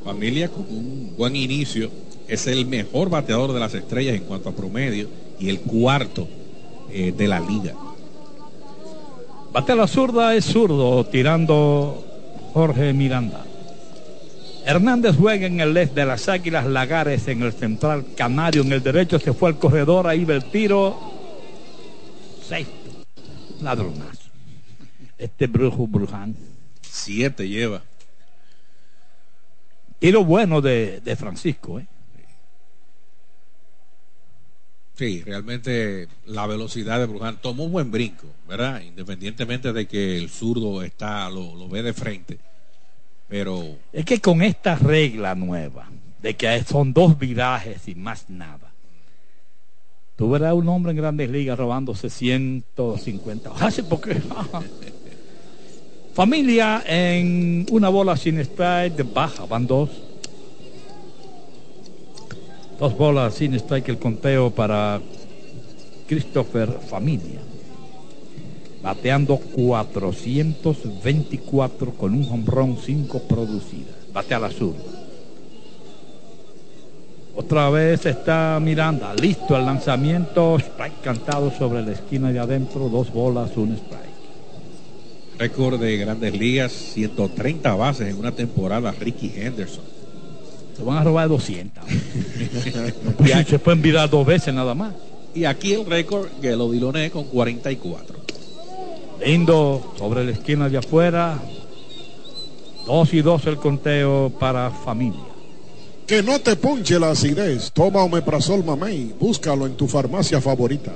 [0.05, 1.91] Familia con un buen inicio.
[2.26, 5.09] Es el mejor bateador de las estrellas en cuanto a promedio
[5.41, 6.28] y el cuarto
[6.91, 7.74] eh, de la liga.
[9.53, 12.05] Bate a la zurda es zurdo, tirando
[12.53, 13.45] Jorge Miranda.
[14.66, 18.61] Hernández juega en el left de las Águilas Lagares en el central Canario.
[18.61, 20.95] En el derecho se fue al corredor, ahí va el tiro.
[22.47, 22.66] Seis.
[23.61, 24.30] Ladronazo.
[25.16, 26.36] Este brujo Bruján.
[26.82, 27.82] Siete lleva.
[29.98, 31.86] Tiro bueno de, de Francisco, ¿eh?
[34.94, 38.80] Sí, realmente la velocidad de Bruján tomó un buen brinco, ¿verdad?
[38.80, 42.38] Independientemente de que el zurdo está, lo, lo ve de frente.
[43.28, 45.88] Pero Es que con esta regla nueva,
[46.20, 48.67] de que son dos virajes y más nada,
[50.18, 53.52] Tú verás un hombre en grandes ligas robándose 150.
[53.60, 54.20] Hace porque
[56.12, 59.90] Familia en una bola sin strike de baja, van dos.
[62.80, 65.00] Dos bolas sin strike el conteo para
[66.08, 67.38] Christopher Familia.
[68.82, 73.94] Bateando 424 con un home run 5 producidas.
[74.12, 74.74] Batea la sur.
[77.39, 79.14] Otra vez está Miranda.
[79.14, 80.59] Listo el lanzamiento.
[80.59, 82.89] Strike cantado sobre la esquina de adentro.
[82.89, 85.39] Dos bolas, un strike.
[85.39, 89.84] Récord de grandes ligas, 130 bases en una temporada, Ricky Henderson.
[90.76, 91.84] Se van a robar 200.
[93.47, 94.95] se pueden virar dos veces nada más.
[95.32, 98.16] Y aquí el récord, que lo Diloné con 44.
[99.24, 101.39] Lindo sobre la esquina de afuera.
[102.84, 105.38] Dos y dos el conteo para familia.
[106.09, 107.70] Que no te ponche la acidez.
[107.70, 109.14] Toma Omeprazol Mamey.
[109.20, 110.90] Búscalo en tu farmacia favorita.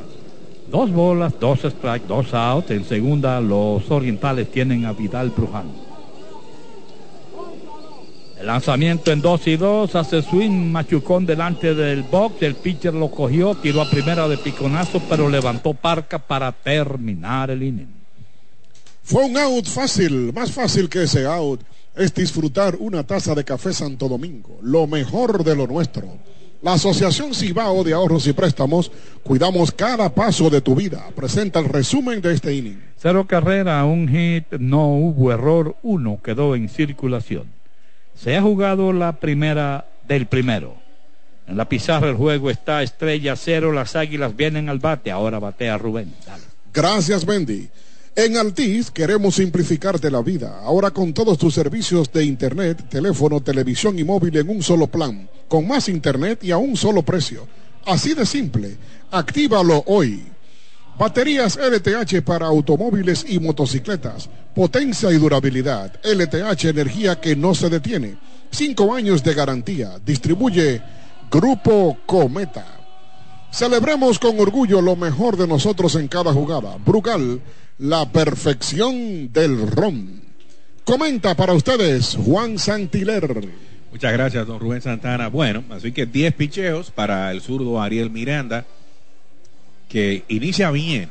[0.71, 2.71] Dos bolas, dos strikes, dos outs.
[2.71, 5.71] En segunda, los orientales tienen a Vidal Bruján.
[8.41, 13.11] El lanzamiento en dos y dos, hace swing, machucón delante del box, el pitcher lo
[13.11, 17.95] cogió, tiró a primera de piconazo, pero levantó parca para terminar el inning.
[19.05, 21.61] Fue un out fácil, más fácil que ese out
[21.95, 26.19] es disfrutar una taza de café Santo Domingo, lo mejor de lo nuestro.
[26.63, 28.93] La Asociación Cibao de Ahorros y Préstamos,
[29.25, 31.09] cuidamos cada paso de tu vida.
[31.15, 32.81] Presenta el resumen de este inning.
[32.97, 37.49] Cero carrera, un hit, no hubo error, uno quedó en circulación.
[38.15, 40.77] Se ha jugado la primera del primero.
[41.49, 45.77] En la pizarra el juego está estrella cero, las águilas vienen al bate, ahora batea
[45.79, 46.15] Rubén.
[46.25, 46.45] Dale.
[46.73, 47.69] Gracias, Bendy.
[48.15, 50.61] En Altis queremos simplificarte la vida.
[50.63, 55.31] Ahora con todos tus servicios de internet, teléfono, televisión y móvil en un solo plan,
[55.49, 57.49] con más internet y a un solo precio.
[57.87, 58.77] Así de simple.
[59.11, 60.25] Actívalo hoy.
[60.99, 64.29] Baterías LTH para automóviles y motocicletas.
[64.55, 65.99] Potencia y durabilidad.
[66.05, 68.19] LTH energía que no se detiene.
[68.51, 69.99] Cinco años de garantía.
[70.05, 70.83] Distribuye
[71.31, 72.67] Grupo Cometa.
[73.51, 76.77] Celebremos con orgullo lo mejor de nosotros en cada jugada.
[76.77, 77.41] Brugal
[77.83, 80.23] la perfección del ron.
[80.85, 83.49] Comenta para ustedes Juan Santiler.
[83.91, 85.27] Muchas gracias, don Rubén Santana.
[85.27, 88.67] Bueno, así que 10 picheos para el zurdo Ariel Miranda,
[89.89, 91.09] que inicia bien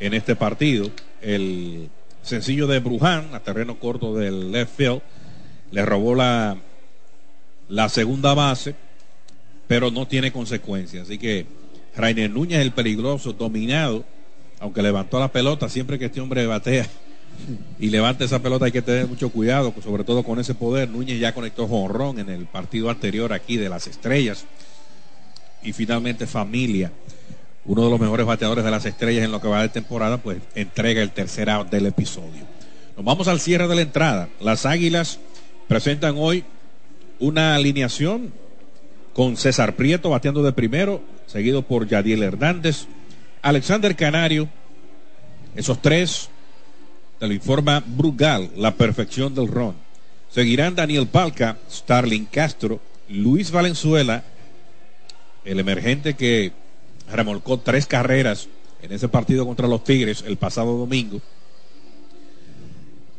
[0.00, 0.90] en este partido.
[1.20, 1.90] El
[2.22, 5.02] sencillo de Bruján, a terreno corto del left field,
[5.70, 6.56] le robó la,
[7.68, 8.74] la segunda base,
[9.66, 11.08] pero no tiene consecuencias.
[11.08, 11.44] Así que
[11.94, 14.15] Rainer Núñez, el peligroso, dominado
[14.60, 16.86] aunque levantó la pelota, siempre que este hombre batea
[17.78, 20.88] y levanta esa pelota hay que tener mucho cuidado, sobre todo con ese poder.
[20.88, 24.46] Núñez ya conectó jonrón en el partido anterior aquí de las estrellas.
[25.62, 26.92] Y finalmente Familia,
[27.64, 30.38] uno de los mejores bateadores de las estrellas en lo que va de temporada, pues
[30.54, 32.44] entrega el tercer out del episodio.
[32.96, 34.28] Nos vamos al cierre de la entrada.
[34.40, 35.18] Las Águilas
[35.68, 36.44] presentan hoy
[37.18, 38.32] una alineación
[39.12, 42.86] con César Prieto bateando de primero, seguido por Yadiel Hernández,
[43.46, 44.48] Alexander Canario,
[45.54, 46.28] esos tres,
[47.20, 49.76] te lo informa Brugal, la perfección del ron.
[50.28, 54.24] Seguirán Daniel Palca, Starling Castro, Luis Valenzuela,
[55.44, 56.50] el emergente que
[57.08, 58.48] remolcó tres carreras
[58.82, 61.20] en ese partido contra los Tigres el pasado domingo.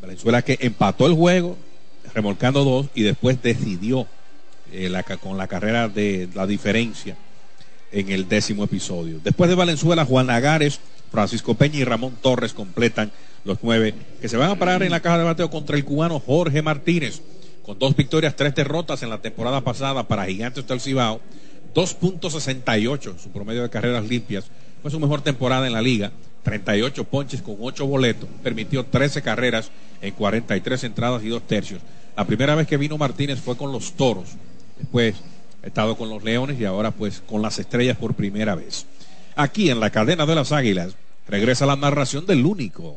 [0.01, 1.55] Valenzuela que empató el juego,
[2.13, 4.05] remolcando dos y después decidió
[4.73, 7.15] eh, con la carrera de la diferencia
[7.91, 9.19] en el décimo episodio.
[9.23, 10.79] Después de Valenzuela, Juan Agares,
[11.11, 13.11] Francisco Peña y Ramón Torres completan
[13.45, 16.19] los nueve que se van a parar en la caja de bateo contra el cubano
[16.19, 17.21] Jorge Martínez,
[17.63, 21.21] con dos victorias, tres derrotas en la temporada pasada para Gigantes del Cibao,
[21.73, 24.45] 2.68 su promedio de carreras limpias,
[24.81, 26.11] fue su mejor temporada en la liga,
[26.43, 29.71] 38 ponches con 8 boletos, permitió 13 carreras
[30.01, 31.81] en 43 entradas y dos tercios.
[32.15, 34.29] La primera vez que vino Martínez fue con los Toros,
[34.77, 35.15] después
[35.67, 38.85] estado con los Leones y ahora pues con las Estrellas por primera vez.
[39.35, 40.95] Aquí en la cadena de las Águilas
[41.27, 42.95] regresa la narración del único,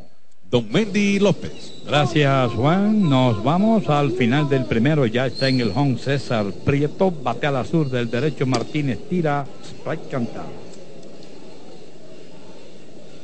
[0.50, 1.74] Don Mendy López.
[1.86, 7.10] Gracias Juan, nos vamos al final del primero, ya está en el home César Prieto,
[7.10, 10.69] bate a la sur del derecho Martínez, tira, strike cantado.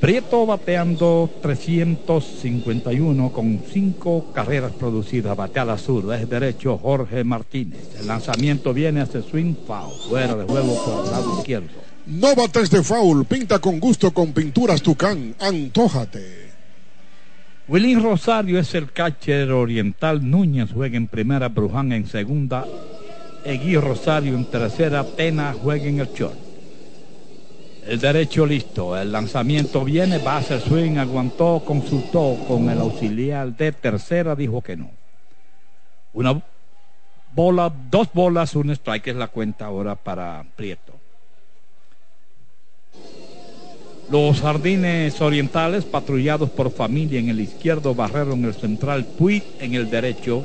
[0.00, 5.34] Prieto bateando 351 con cinco carreras producidas.
[5.34, 7.96] Batea la sur, es derecho Jorge Martínez.
[7.98, 9.94] El lanzamiento viene hacia swing foul.
[10.08, 11.68] Fuera de juego por el lado izquierdo.
[12.06, 13.24] No bates de foul.
[13.24, 15.34] Pinta con gusto con pinturas Tucán.
[15.40, 16.50] Antójate.
[17.66, 20.30] Wilín Rosario es el catcher oriental.
[20.30, 22.66] Núñez juega en primera, Bruján en segunda.
[23.44, 26.45] Egui Rosario en tercera, Pena juega en el short.
[27.86, 34.34] El derecho listo, el lanzamiento viene, base swing, aguantó, consultó con el auxiliar de tercera,
[34.34, 34.90] dijo que no.
[36.12, 36.42] Una
[37.32, 40.94] bola, dos bolas, un strike es la cuenta ahora para Prieto.
[44.10, 49.74] Los jardines orientales patrullados por familia en el izquierdo, Barrero en el central, Puig en
[49.74, 50.44] el derecho.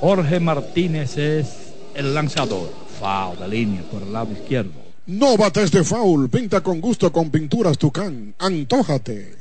[0.00, 2.70] Jorge Martínez es el lanzador.
[3.00, 4.83] Foul de línea por el lado izquierdo.
[5.06, 9.36] No bates de foul, pinta con gusto con pinturas Tucán, antójate.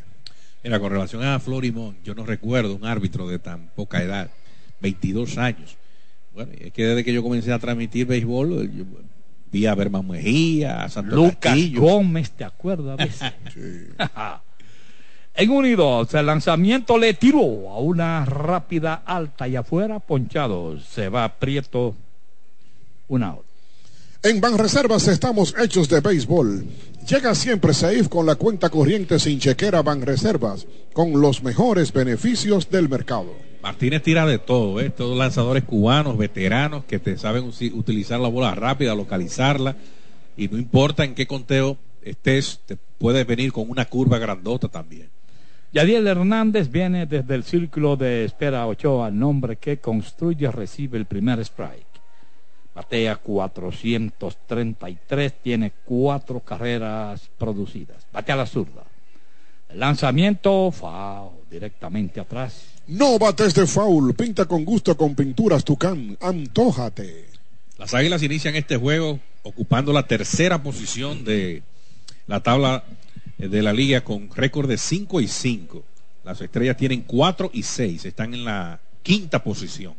[0.61, 4.29] Mira, con relación a Florimón, yo no recuerdo un árbitro de tan poca edad,
[4.81, 5.77] 22 años.
[6.33, 8.83] Bueno, es que desde que yo comencé a transmitir béisbol, yo
[9.53, 11.79] vi a Berman Mejía, a Santos Lucas Castillo.
[11.79, 12.97] Gómez, ¿te acuerdas?
[12.97, 13.33] de ese?
[15.35, 20.77] en unidos, el lanzamiento le tiró a una rápida alta y afuera, ponchado.
[20.81, 21.95] Se va Prieto,
[23.07, 23.52] un out.
[24.25, 26.65] En Banreservas estamos hechos de béisbol.
[27.05, 32.87] Llega siempre Safe con la cuenta corriente sin chequera Banreservas, con los mejores beneficios del
[32.87, 33.35] mercado.
[33.61, 34.91] Martínez tira de todo, ¿eh?
[34.91, 39.75] todos lanzadores cubanos, veteranos, que te saben utilizar la bola rápida, localizarla,
[40.37, 45.09] y no importa en qué conteo estés, te puedes venir con una curva grandota también.
[45.73, 51.39] Yadiel Hernández viene desde el círculo de espera Ochoa, nombre que construye, recibe el primer
[51.41, 51.92] strike.
[52.75, 58.07] Batea 433, tiene cuatro carreras producidas.
[58.11, 58.83] Batea la zurda.
[59.69, 62.65] El lanzamiento, foul, directamente atrás.
[62.87, 67.29] No bates de foul, pinta con gusto con pinturas Tucán, antójate.
[67.77, 71.61] Las Águilas inician este juego ocupando la tercera posición de
[72.27, 72.83] la tabla
[73.37, 75.83] de la liga con récord de 5 y 5.
[76.23, 79.93] Las estrellas tienen 4 y 6, están en la quinta posición.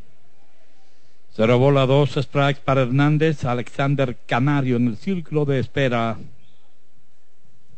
[1.37, 3.45] Cero bola, dos strikes para Hernández.
[3.45, 6.17] Alexander Canario en el círculo de espera.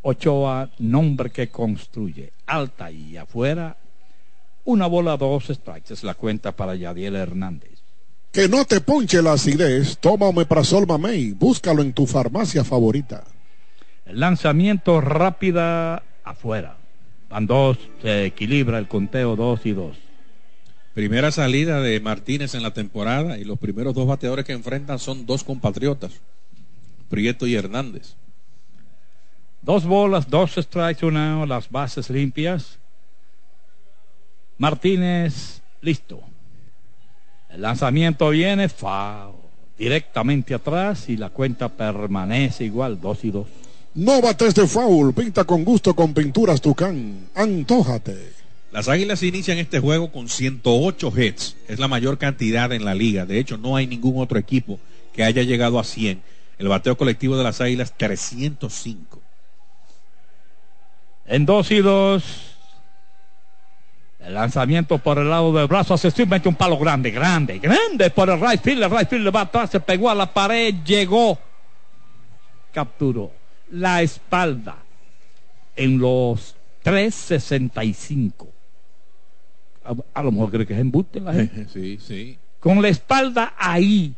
[0.02, 2.32] Ochoa, nombre que construye.
[2.44, 3.78] Alta y afuera.
[4.66, 5.94] Una bola, dos strikes.
[5.94, 7.80] Es la cuenta para Yadiel Hernández.
[8.30, 13.24] Que no te ponche la acidez, toma Omeprazol Mamey, búscalo en tu farmacia favorita.
[14.04, 16.76] El lanzamiento rápida afuera.
[17.30, 19.96] Van dos, se equilibra el conteo dos y dos.
[20.96, 25.26] Primera salida de Martínez en la temporada y los primeros dos bateadores que enfrentan son
[25.26, 26.10] dos compatriotas,
[27.10, 28.14] Prieto y Hernández.
[29.60, 32.78] Dos bolas, dos strikes, una, las bases limpias.
[34.56, 36.22] Martínez, listo.
[37.50, 39.34] El lanzamiento viene, foul,
[39.76, 43.48] directamente atrás y la cuenta permanece igual, dos y dos.
[43.96, 48.45] No bates de foul, pinta con gusto con pinturas Tucán, antójate.
[48.76, 53.24] Las Águilas inician este juego con 108 hits, es la mayor cantidad en la liga.
[53.24, 54.78] De hecho, no hay ningún otro equipo
[55.14, 56.22] que haya llegado a 100.
[56.58, 59.22] El bateo colectivo de las Águilas 305.
[61.24, 62.22] En dos y dos.
[64.20, 68.28] El lanzamiento por el lado del brazo hace mete un palo grande, grande, grande por
[68.28, 68.82] el right field.
[68.82, 71.38] El right field le va atrás, se pegó a la pared, llegó.
[72.74, 73.32] Capturó
[73.70, 74.76] la espalda
[75.74, 78.55] en los 365.
[79.86, 81.66] A, a lo mejor cree que es embuste la gente.
[81.72, 82.38] Sí, sí.
[82.60, 84.14] Con la espalda ahí.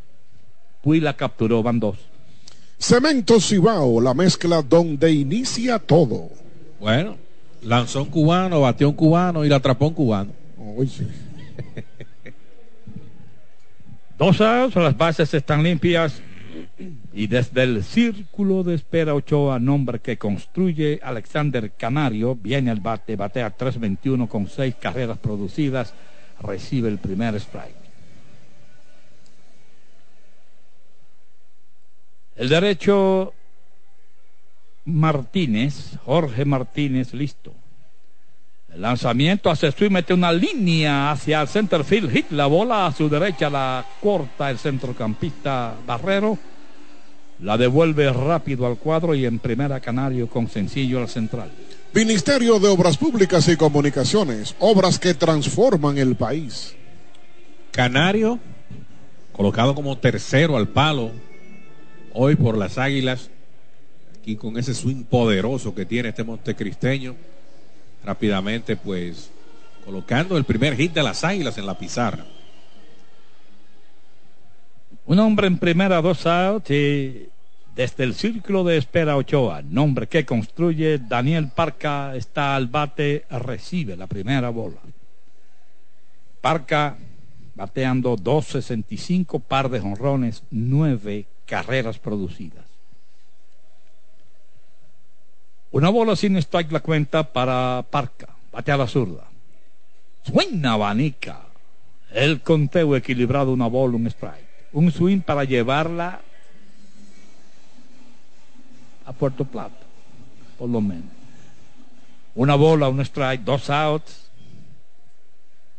[0.83, 1.99] Puy la capturó, van dos.
[2.79, 6.31] Cemento Cibao, la mezcla donde inicia todo.
[6.81, 7.17] Bueno,
[7.63, 10.33] lanzó un cubano, batió un cubano y la atrapó un cubano.
[14.19, 16.21] Dos outs, las bases están limpias.
[17.19, 23.17] Y desde el círculo de espera Ochoa, nombre que construye Alexander Canario, viene al bate,
[23.17, 25.95] batea 3.21 con seis carreras producidas,
[26.41, 27.75] recibe el primer strike.
[32.37, 33.35] El derecho
[34.85, 37.53] Martínez, Jorge Martínez, listo.
[38.73, 42.93] El lanzamiento hace y mete una línea hacia el center field, hit la bola a
[42.93, 46.39] su derecha, la corta el centrocampista Barrero,
[47.41, 51.51] la devuelve rápido al cuadro y en primera Canario con sencillo al central.
[51.95, 56.75] Ministerio de Obras Públicas y Comunicaciones, obras que transforman el país.
[57.71, 58.39] Canario,
[59.33, 61.13] colocado como tercero al palo,
[62.13, 63.31] hoy por las Águilas,
[64.21, 67.15] aquí con ese swing poderoso que tiene este montecristeño,
[68.05, 69.31] rápidamente pues
[69.85, 72.27] colocando el primer hit de las Águilas en la pizarra.
[75.09, 76.27] Un hombre en primera, dos
[76.69, 77.29] y
[77.75, 83.97] desde el círculo de espera Ochoa, nombre que construye Daniel Parca, está al bate, recibe
[83.97, 84.77] la primera bola.
[86.43, 86.99] Parca
[87.55, 92.67] bateando 2.65, par de jonrones, nueve carreras producidas.
[95.71, 98.37] Una bola sin strike la cuenta para Parca.
[98.53, 99.25] Bate a la zurda.
[100.23, 101.47] Suena abanica.
[102.13, 104.48] El conteo equilibrado, una bola, un strike.
[104.73, 106.21] Un swing para llevarla
[109.05, 109.87] a Puerto Plata,
[110.59, 111.07] por lo menos.
[112.35, 114.31] Una bola, un strike, dos outs.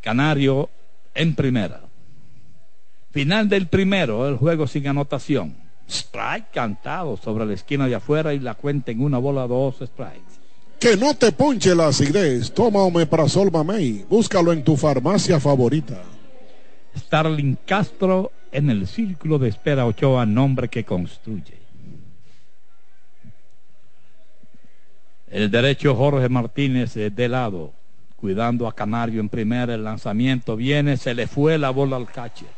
[0.02, 0.70] Canario
[1.14, 1.82] en primera.
[3.12, 5.56] Final del primero, el juego sin anotación.
[5.88, 10.40] Strike cantado sobre la esquina de afuera y la cuenta en una bola, dos strikes.
[10.80, 12.54] Que no te ponche la acidez.
[12.54, 14.06] Toma Omeprazol Mamey.
[14.10, 16.02] Búscalo en tu farmacia favorita.
[16.98, 21.60] Starling Castro en el círculo de espera Ochoa, nombre que construye.
[25.30, 27.72] El derecho Jorge Martínez eh, de lado,
[28.16, 32.50] cuidando a Canario en primera, el lanzamiento viene, se le fue la bola al catcher.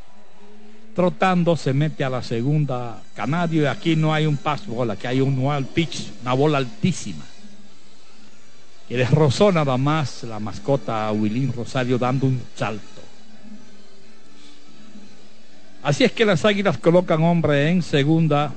[0.95, 5.07] Trotando se mete a la segunda Canario y aquí no hay un pass bola, aquí
[5.07, 7.25] hay un wild pitch, una bola altísima.
[8.89, 11.13] Y les rozó nada más la mascota a
[11.55, 13.00] Rosario dando un salto.
[15.83, 18.53] Así es que las águilas colocan hombre en segunda.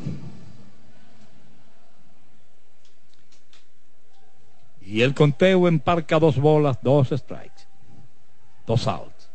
[4.82, 7.64] Y el conteo emparca dos bolas, dos strikes,
[8.66, 9.28] dos outs.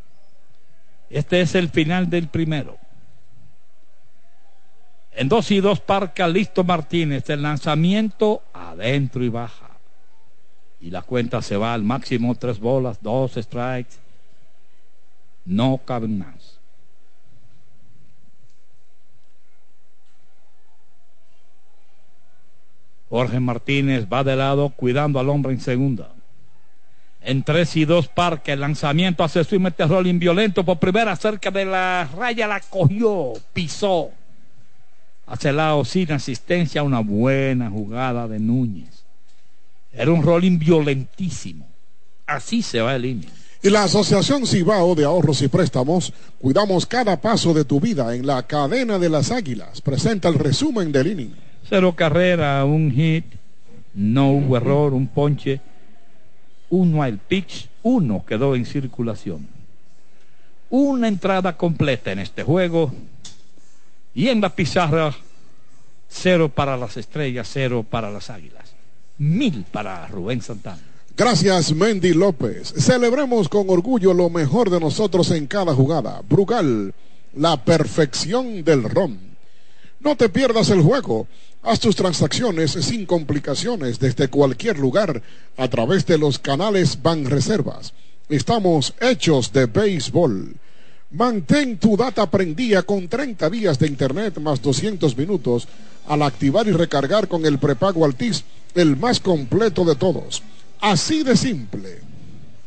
[1.10, 2.78] Este es el final del primero.
[5.12, 7.28] En dos y dos parca listo Martínez.
[7.28, 9.70] El lanzamiento adentro y baja.
[10.80, 13.96] Y la cuenta se va al máximo tres bolas, dos strikes.
[15.44, 16.39] No caben más.
[23.10, 26.12] Jorge Martínez va de lado cuidando al hombre en segunda.
[27.22, 31.50] En tres y dos parque, el lanzamiento hace su mete rolling violento por primera cerca
[31.50, 34.10] de la raya, la cogió, pisó.
[35.26, 39.04] Hacia el lado sin asistencia, una buena jugada de Núñez.
[39.92, 41.66] Era un rolling violentísimo.
[42.26, 43.30] Así se va el inning.
[43.62, 48.26] Y la Asociación Cibao de Ahorros y Préstamos, cuidamos cada paso de tu vida en
[48.26, 49.82] la cadena de las águilas.
[49.82, 51.49] Presenta el resumen del inning.
[51.70, 53.24] Cero carrera, un hit,
[53.94, 55.60] no hubo error, un ponche,
[56.68, 59.46] uno al pitch, uno quedó en circulación.
[60.68, 62.92] Una entrada completa en este juego
[64.12, 65.14] y en la pizarra
[66.08, 68.74] cero para las estrellas, cero para las águilas,
[69.18, 70.82] mil para Rubén Santana.
[71.16, 72.74] Gracias, Mendy López.
[72.78, 76.20] Celebremos con orgullo lo mejor de nosotros en cada jugada.
[76.28, 76.92] Brugal,
[77.36, 79.30] la perfección del ron.
[80.00, 81.28] No te pierdas el juego.
[81.62, 85.22] Haz tus transacciones sin complicaciones desde cualquier lugar
[85.58, 87.92] a través de los canales Banreservas.
[88.30, 90.56] Estamos hechos de béisbol.
[91.10, 95.68] Mantén tu data prendida con 30 días de internet más 200 minutos
[96.06, 98.44] al activar y recargar con el prepago Altis,
[98.74, 100.42] el más completo de todos.
[100.80, 101.98] Así de simple.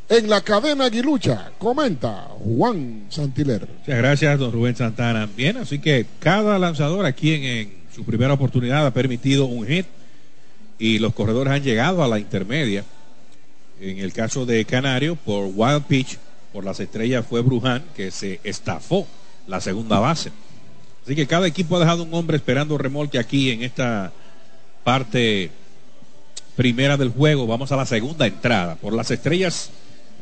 [0.08, 3.68] En la cadena Aguilucha, comenta Juan Santiler.
[3.80, 5.28] Muchas gracias, don Rubén Santana.
[5.36, 9.86] Bien, así que cada lanzador aquí en, en su primera oportunidad ha permitido un hit
[10.80, 12.84] y los corredores han llegado a la intermedia.
[13.80, 16.18] En el caso de Canario, por wild pitch,
[16.52, 19.08] por las estrellas fue Bruján, que se estafó
[19.48, 20.32] la segunda base.
[21.04, 24.12] Así que cada equipo ha dejado un hombre esperando remolque aquí en esta
[24.84, 25.52] parte
[26.56, 27.48] primera del juego.
[27.48, 28.76] Vamos a la segunda entrada.
[28.76, 29.70] Por las estrellas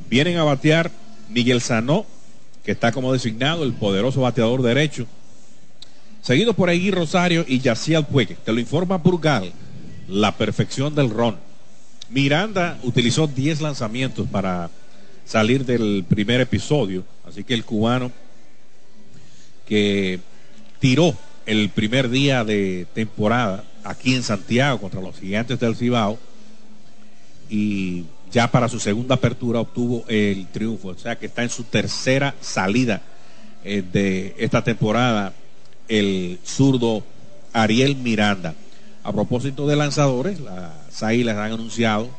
[0.09, 0.91] vienen a batear
[1.29, 2.05] Miguel Sanó,
[2.63, 5.05] que está como designado el poderoso bateador derecho.
[6.21, 8.35] Seguido por Aguirre Rosario y Yaciel Puegue.
[8.35, 9.51] Te lo informa Burgal,
[10.07, 11.37] la perfección del ron.
[12.09, 14.69] Miranda utilizó 10 lanzamientos para
[15.25, 17.03] salir del primer episodio.
[17.27, 18.11] Así que el cubano
[19.65, 20.19] que
[20.79, 21.15] tiró
[21.47, 26.19] el primer día de temporada aquí en Santiago contra los gigantes del Cibao
[27.49, 30.89] y ya para su segunda apertura obtuvo el triunfo.
[30.89, 33.01] O sea que está en su tercera salida
[33.63, 35.33] eh, de esta temporada
[35.91, 37.03] el zurdo
[37.51, 38.55] Ariel Miranda.
[39.03, 42.09] A propósito de lanzadores, las Águilas han anunciado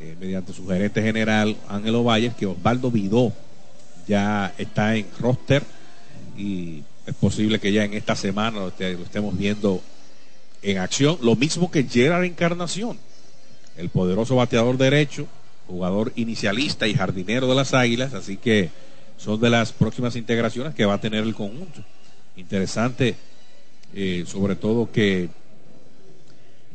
[0.00, 3.32] eh, mediante su gerente general Ángelo Valles que Osvaldo Vidó
[4.08, 5.62] ya está en roster
[6.38, 9.82] y es posible que ya en esta semana lo, lo estemos viendo
[10.62, 11.18] en acción.
[11.20, 12.98] Lo mismo que Gerard Encarnación,
[13.76, 15.26] el poderoso bateador derecho,
[15.66, 18.70] jugador inicialista y jardinero de las Águilas, así que
[19.18, 21.82] son de las próximas integraciones que va a tener el conjunto.
[22.36, 23.14] Interesante,
[23.94, 25.28] eh, sobre todo que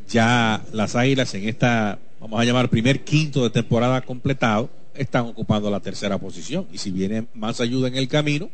[0.08, 5.70] ya las Águilas en esta, vamos a llamar, primer quinto de temporada completado, están ocupando
[5.70, 6.66] la tercera posición.
[6.72, 8.50] Y si viene más ayuda en el camino,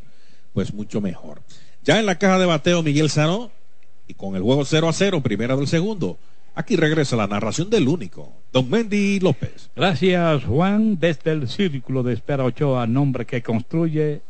[0.52, 1.42] pues mucho mejor.
[1.84, 3.50] Ya en la caja de bateo, Miguel Sanó,
[4.08, 6.18] y con el juego 0 a 0, primera del segundo,
[6.56, 9.68] Aquí regresa la narración del único, don Mendy López.
[9.76, 10.98] Gracias, Juan.
[10.98, 14.22] Desde el círculo de espera Ochoa, nombre que construye,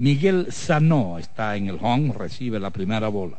[0.00, 3.36] Miguel Sanó está en el home, recibe la primera bola.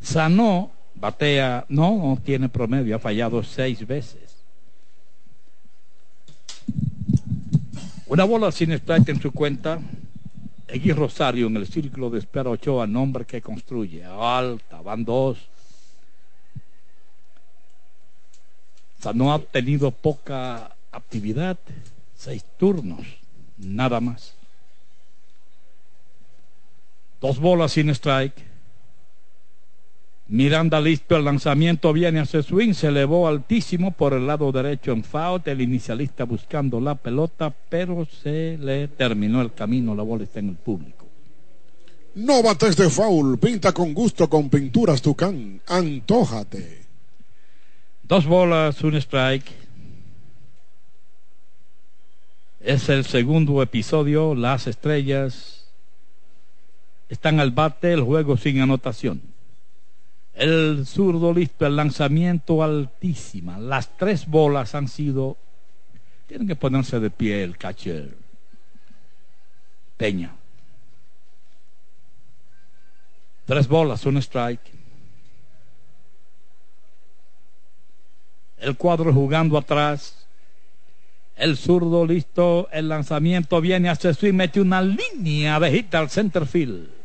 [0.00, 4.34] Sanó batea, no, no tiene promedio, ha fallado seis veces.
[8.06, 9.78] Una bola sin strike en su cuenta.
[10.68, 14.06] Egui Rosario en el círculo de espera Ochoa, nombre que construye.
[14.06, 15.36] Alta, van dos.
[19.12, 21.58] no ha tenido poca actividad,
[22.16, 23.06] seis turnos,
[23.58, 24.35] nada más.
[27.20, 28.56] Dos bolas sin strike.
[30.28, 35.04] Miranda listo, el lanzamiento viene hacia swing, se elevó altísimo por el lado derecho en
[35.04, 40.40] foul, el inicialista buscando la pelota, pero se le terminó el camino, la bola está
[40.40, 41.06] en el público.
[42.16, 46.82] No bates de foul, pinta con gusto con pinturas Tucán, antójate.
[48.02, 49.46] Dos bolas, un strike.
[52.58, 55.55] Es el segundo episodio, las estrellas
[57.08, 59.22] están al bate, el juego sin anotación.
[60.34, 63.58] El zurdo listo, el lanzamiento altísima.
[63.58, 65.36] Las tres bolas han sido.
[66.26, 68.14] Tienen que ponerse de pie el catcher.
[69.96, 70.34] Peña.
[73.46, 74.60] Tres bolas, un strike.
[78.58, 80.26] El cuadro jugando atrás.
[81.36, 86.10] El zurdo listo, el lanzamiento viene hacia su y mete una línea de hit al
[86.10, 86.95] center field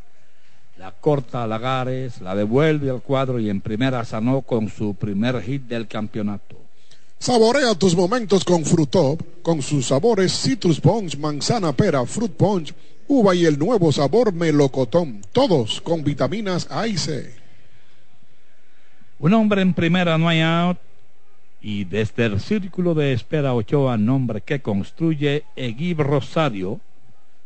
[0.81, 5.39] la corta a Lagares, la devuelve al cuadro y en primera sanó con su primer
[5.43, 6.57] hit del campeonato.
[7.19, 12.73] Saborea tus momentos con Frutop, con sus sabores Citrus Punch, manzana pera, Fruit Punch,
[13.07, 17.31] uva y el nuevo sabor melocotón, todos con vitaminas A y C.
[19.19, 20.79] Un hombre en primera no hay out
[21.61, 26.79] y desde el círculo de espera Ochoa, nombre que construye Eguib Rosario,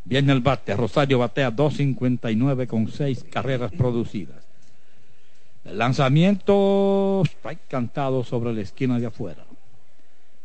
[0.05, 0.75] Viene el bate.
[0.75, 4.45] Rosario batea 2.59 con 6 carreras producidas.
[5.65, 9.43] El lanzamiento está cantado sobre la esquina de afuera.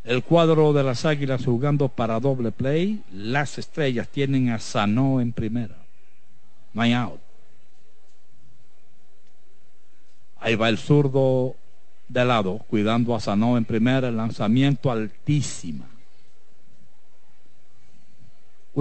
[0.02, 3.02] El cuadro de las Águilas jugando para doble play.
[3.12, 5.76] Las estrellas tienen a Sanó en primera.
[6.72, 7.20] No hay out.
[10.38, 11.54] Ahí va el zurdo
[12.08, 14.08] de lado, cuidando a Sanó en primera.
[14.08, 15.86] El lanzamiento altísima.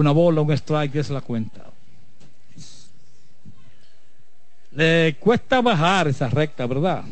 [0.00, 1.62] Una bola, un strike es la cuenta.
[4.72, 7.04] Le cuesta bajar esa recta, ¿verdad?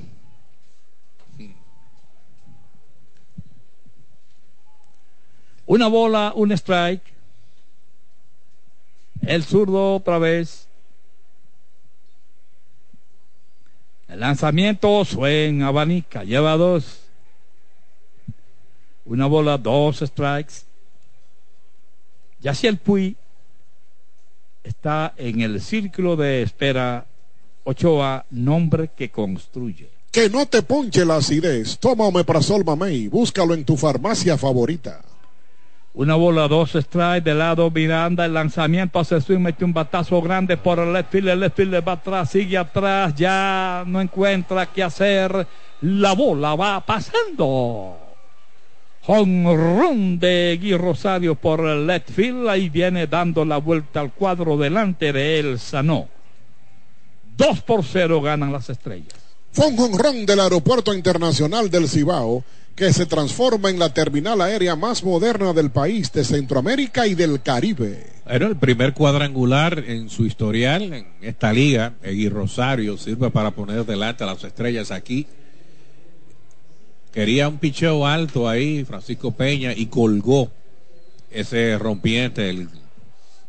[5.67, 7.03] Una bola, un strike.
[9.21, 10.67] El zurdo otra vez.
[14.09, 17.03] El lanzamiento suena, abanica, lleva dos.
[19.05, 20.68] Una bola, dos strikes.
[22.43, 23.17] El Puy
[24.63, 27.07] está en el círculo de espera
[27.65, 29.91] Ochoa, nombre que construye.
[30.11, 31.79] Que no te ponche la acidez.
[31.79, 33.09] Toma Omeprazol Mamey.
[33.09, 35.03] Búscalo en tu farmacia favorita.
[35.95, 40.57] Una bola, dos strikes de lado Miranda, el lanzamiento hace swing, mete un batazo grande
[40.57, 44.85] por el left field, el left field va atrás, sigue atrás, ya no encuentra qué
[44.85, 45.47] hacer,
[45.81, 48.08] la bola va pasando.
[49.11, 52.47] Home run de Gui Rosario por el left field.
[52.47, 56.09] Ahí viene dando la vuelta al cuadro delante de él Sanó.
[57.35, 59.15] Dos por cero ganan las estrellas.
[59.51, 62.45] Fue un run del Aeropuerto Internacional del Cibao
[62.75, 67.41] que se transforma en la terminal aérea más moderna del país, de Centroamérica y del
[67.41, 68.09] Caribe.
[68.27, 71.95] Era el primer cuadrangular en su historial en esta liga.
[72.03, 75.27] Egui Rosario sirve para poner delante a las estrellas aquí
[77.13, 80.51] Quería un picheo alto ahí, Francisco Peña, y colgó
[81.31, 82.69] ese rompiente, el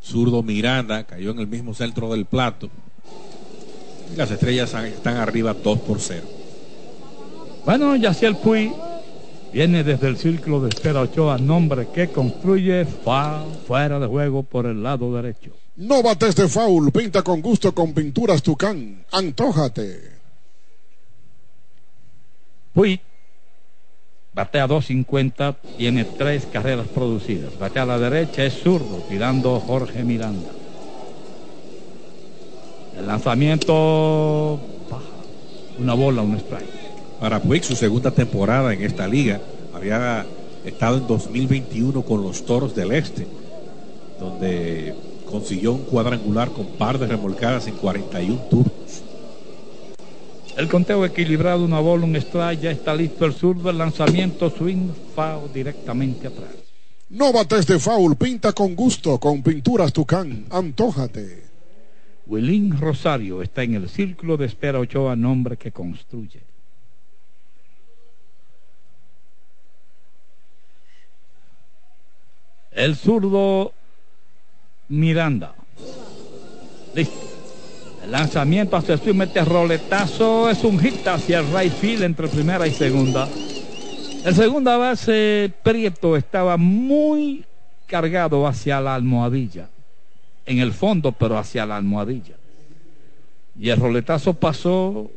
[0.01, 2.69] zurdo Miranda, cayó en el mismo centro del plato.
[4.13, 6.23] Y las estrellas están arriba 2 por 0.
[7.65, 8.71] Bueno, Yaciel Puy
[9.53, 14.81] viene desde el círculo de espera Ochoa, nombre que construye fuera de juego por el
[14.81, 15.51] lado derecho.
[15.75, 20.19] No bates de foul, pinta con gusto con pinturas Tucán, antójate.
[22.73, 22.99] Puy
[24.39, 27.59] Batea 2.50, tiene tres carreras producidas.
[27.59, 30.49] Batea a la derecha, es zurdo, tirando Jorge Miranda.
[32.97, 34.57] El lanzamiento
[34.89, 35.03] baja.
[35.77, 36.69] Una bola, un strike.
[37.19, 39.41] Para Puig, su segunda temporada en esta liga,
[39.73, 40.25] había
[40.63, 43.27] estado en 2021 con los Toros del Este,
[44.21, 44.95] donde
[45.29, 48.78] consiguió un cuadrangular con par de remolcadas en 41 turnos.
[50.59, 54.91] El conteo equilibrado, una bola, un strike, ya está listo el zurdo, el lanzamiento, swing,
[55.15, 56.49] foul directamente atrás.
[57.11, 61.45] No bates de foul, pinta con gusto, con pinturas Tucán, antójate.
[62.27, 66.41] Wilín Rosario está en el círculo de espera Ochoa, nombre que construye.
[72.71, 73.71] El zurdo
[74.89, 75.55] Miranda.
[76.93, 77.28] Listo.
[78.07, 80.49] Lanzamiento hacia el mete roletazo.
[80.49, 83.27] Es un hit hacia el right field entre primera y segunda.
[84.25, 87.45] El segunda base, Prieto, estaba muy
[87.87, 89.69] cargado hacia la almohadilla.
[90.45, 92.35] En el fondo, pero hacia la almohadilla.
[93.59, 95.11] Y el roletazo pasó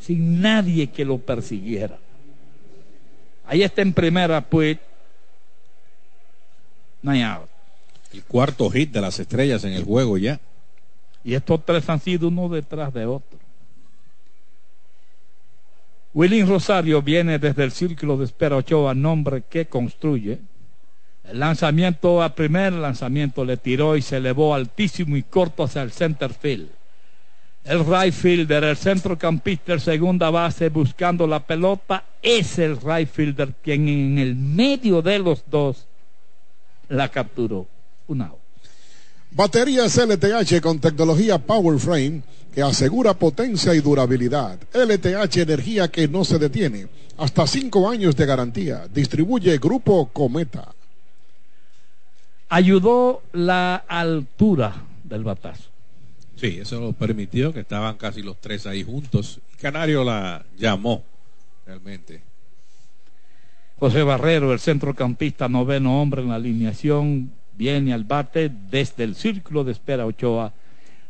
[0.00, 1.98] sin nadie que lo persiguiera.
[3.46, 4.78] Ahí está en primera, pues.
[7.02, 7.12] No.
[8.12, 10.40] El cuarto hit de las estrellas en el juego ya.
[11.24, 13.38] Y estos tres han sido uno detrás de otro.
[16.12, 20.38] Willing Rosario viene desde el círculo de espera Ochoa, nombre que construye.
[21.24, 25.90] El lanzamiento a primer lanzamiento le tiró y se elevó altísimo y corto hacia el
[25.90, 26.68] center field.
[27.64, 33.88] El right fielder, el centrocampista, segunda base buscando la pelota, es el right fielder quien
[33.88, 35.86] en el medio de los dos
[36.90, 37.66] la capturó.
[38.06, 38.43] Un out.
[39.34, 42.22] Baterías LTH con tecnología Power Frame
[42.54, 44.60] que asegura potencia y durabilidad.
[44.72, 46.86] LTH Energía que no se detiene.
[47.16, 48.86] Hasta cinco años de garantía.
[48.86, 50.72] Distribuye Grupo Cometa.
[52.48, 55.68] Ayudó la altura del batazo.
[56.36, 59.40] Sí, eso lo permitió, que estaban casi los tres ahí juntos.
[59.60, 61.02] Canario la llamó,
[61.66, 62.22] realmente.
[63.80, 69.64] José Barrero, el centrocampista noveno hombre en la alineación, viene al bate desde el círculo
[69.64, 70.52] de espera Ochoa,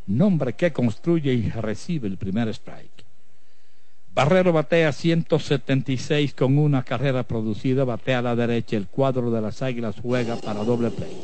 [0.07, 3.05] nombre que construye y recibe el primer strike.
[4.15, 9.61] Barrero batea 176 con una carrera producida, batea a la derecha, el cuadro de las
[9.61, 11.17] águilas juega para doble play.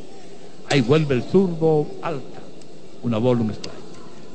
[0.69, 2.41] Ahí vuelve el zurdo alta,
[3.03, 3.79] una bola, strike.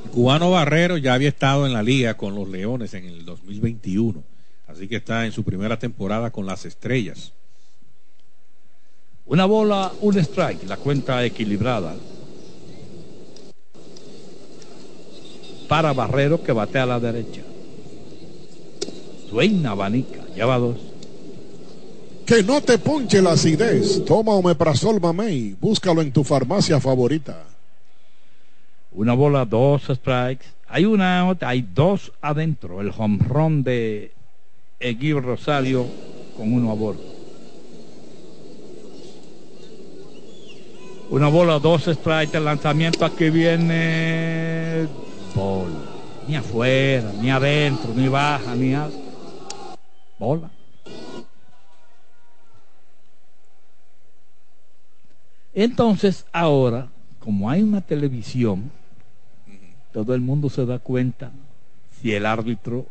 [0.06, 4.22] El cubano Barrero ya había estado en la liga con los Leones en el 2021,
[4.68, 7.34] así que está en su primera temporada con las estrellas.
[9.26, 11.94] Una bola, un strike, la cuenta equilibrada.
[15.68, 17.42] Para Barrero que batea a la derecha.
[19.28, 20.76] Suena abanica, lleva dos.
[22.24, 24.04] Que no te ponche la acidez.
[24.04, 25.56] Toma Omeprazol Mamey.
[25.60, 27.44] Búscalo en tu farmacia favorita.
[28.92, 30.46] Una bola, dos strikes.
[30.68, 32.80] Hay una, hay dos adentro.
[32.80, 34.12] El home run de
[34.78, 35.86] Eguir Rosario
[36.36, 37.15] con uno a bordo.
[41.08, 44.88] Una bola, dos strikes, el lanzamiento aquí viene.
[45.34, 45.78] Bola.
[46.26, 48.88] Ni afuera, ni adentro, ni baja, ni a...
[50.18, 50.50] Bola.
[55.54, 56.88] Entonces, ahora,
[57.20, 58.72] como hay una televisión,
[59.92, 61.30] todo el mundo se da cuenta
[62.00, 62.86] si el árbitro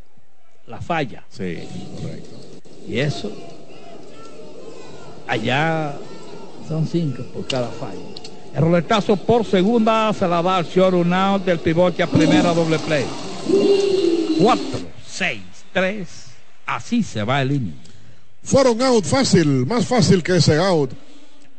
[0.68, 1.26] la falla.
[1.30, 1.60] Sí,
[2.02, 2.36] correcto.
[2.88, 3.32] Y eso,
[5.28, 5.96] allá
[6.68, 8.00] son cinco por cada fallo.
[8.54, 12.54] El roletazo por segunda se la da al short un out del pivote a primera
[12.54, 13.06] doble play.
[14.40, 15.42] Cuatro, seis,
[15.74, 16.26] tres.
[16.66, 17.76] Así se va el inning.
[18.44, 20.92] Fueron out fácil, más fácil que ese out.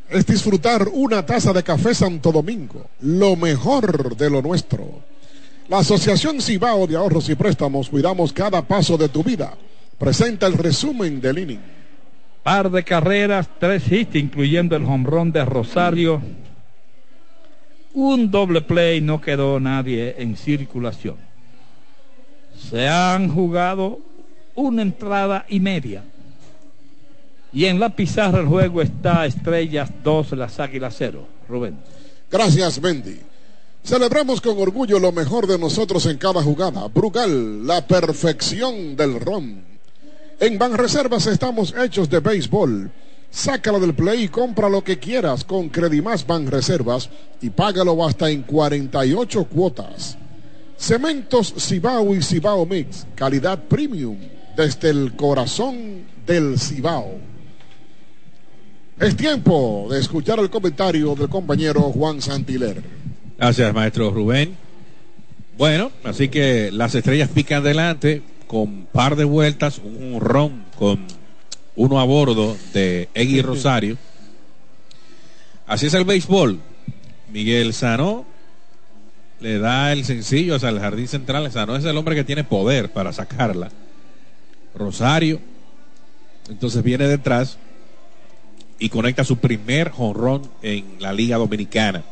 [0.08, 5.02] Es disfrutar una taza de café Santo Domingo, lo mejor de lo nuestro.
[5.68, 9.52] La Asociación Cibao de Ahorros y Préstamos cuidamos cada paso de tu vida.
[9.98, 11.75] Presenta el resumen del inning.
[12.46, 16.22] Par de carreras, tres hits, incluyendo el home de Rosario.
[17.92, 21.16] Un doble play, no quedó nadie en circulación.
[22.56, 23.98] Se han jugado
[24.54, 26.04] una entrada y media.
[27.52, 31.26] Y en la pizarra el juego está Estrellas 2, las Águilas 0.
[31.48, 31.76] Rubén.
[32.30, 33.18] Gracias, Mendy.
[33.82, 36.86] Celebramos con orgullo lo mejor de nosotros en cada jugada.
[36.86, 39.75] Brugal, la perfección del ron.
[40.38, 42.90] En Banreservas estamos hechos de béisbol.
[43.30, 47.08] Sácalo del play y compra lo que quieras con Credimás Banreservas
[47.40, 50.18] y págalo hasta en 48 cuotas.
[50.76, 54.18] Cementos Cibao y Cibao Mix, calidad premium
[54.54, 57.18] desde el corazón del Cibao.
[59.00, 62.82] Es tiempo de escuchar el comentario del compañero Juan Santiler.
[63.38, 64.54] Gracias, maestro Rubén.
[65.56, 71.04] Bueno, así que las estrellas pican adelante con par de vueltas, un ron con
[71.74, 73.96] uno a bordo de Egui Rosario.
[75.66, 76.60] Así es el béisbol.
[77.32, 78.24] Miguel Sano
[79.40, 81.46] le da el sencillo hacia el jardín central.
[81.46, 83.70] O sea, no es el hombre que tiene poder para sacarla.
[84.74, 85.40] Rosario.
[86.48, 87.58] Entonces viene detrás
[88.78, 92.04] y conecta su primer jonrón en la Liga Dominicana.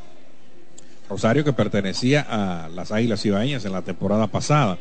[1.09, 4.79] Rosario que pertenecía a las Águilas Ibaeñas en la temporada pasada.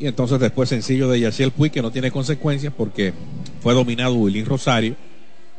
[0.00, 3.12] Y entonces después sencillo de Yaciel Puig que no tiene consecuencias porque
[3.60, 4.96] fue dominado Willy Rosario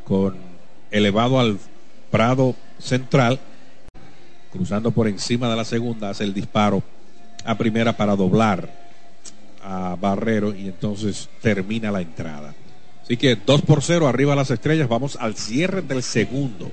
[0.04, 0.34] con
[0.90, 1.60] elevado al
[2.10, 3.38] Prado Central,
[4.50, 6.82] cruzando por encima de la segunda, hace el disparo
[7.44, 8.68] a primera para doblar
[9.62, 12.52] a Barrero y entonces termina la entrada.
[13.04, 16.68] Así que 2 por 0 arriba las estrellas, vamos al cierre del segundo.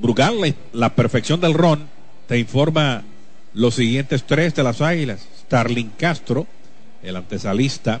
[0.00, 1.86] Brugal, la perfección del ron,
[2.26, 3.04] te informa
[3.54, 5.26] los siguientes tres de las águilas.
[5.50, 6.46] Starling Castro,
[7.02, 8.00] el antesalista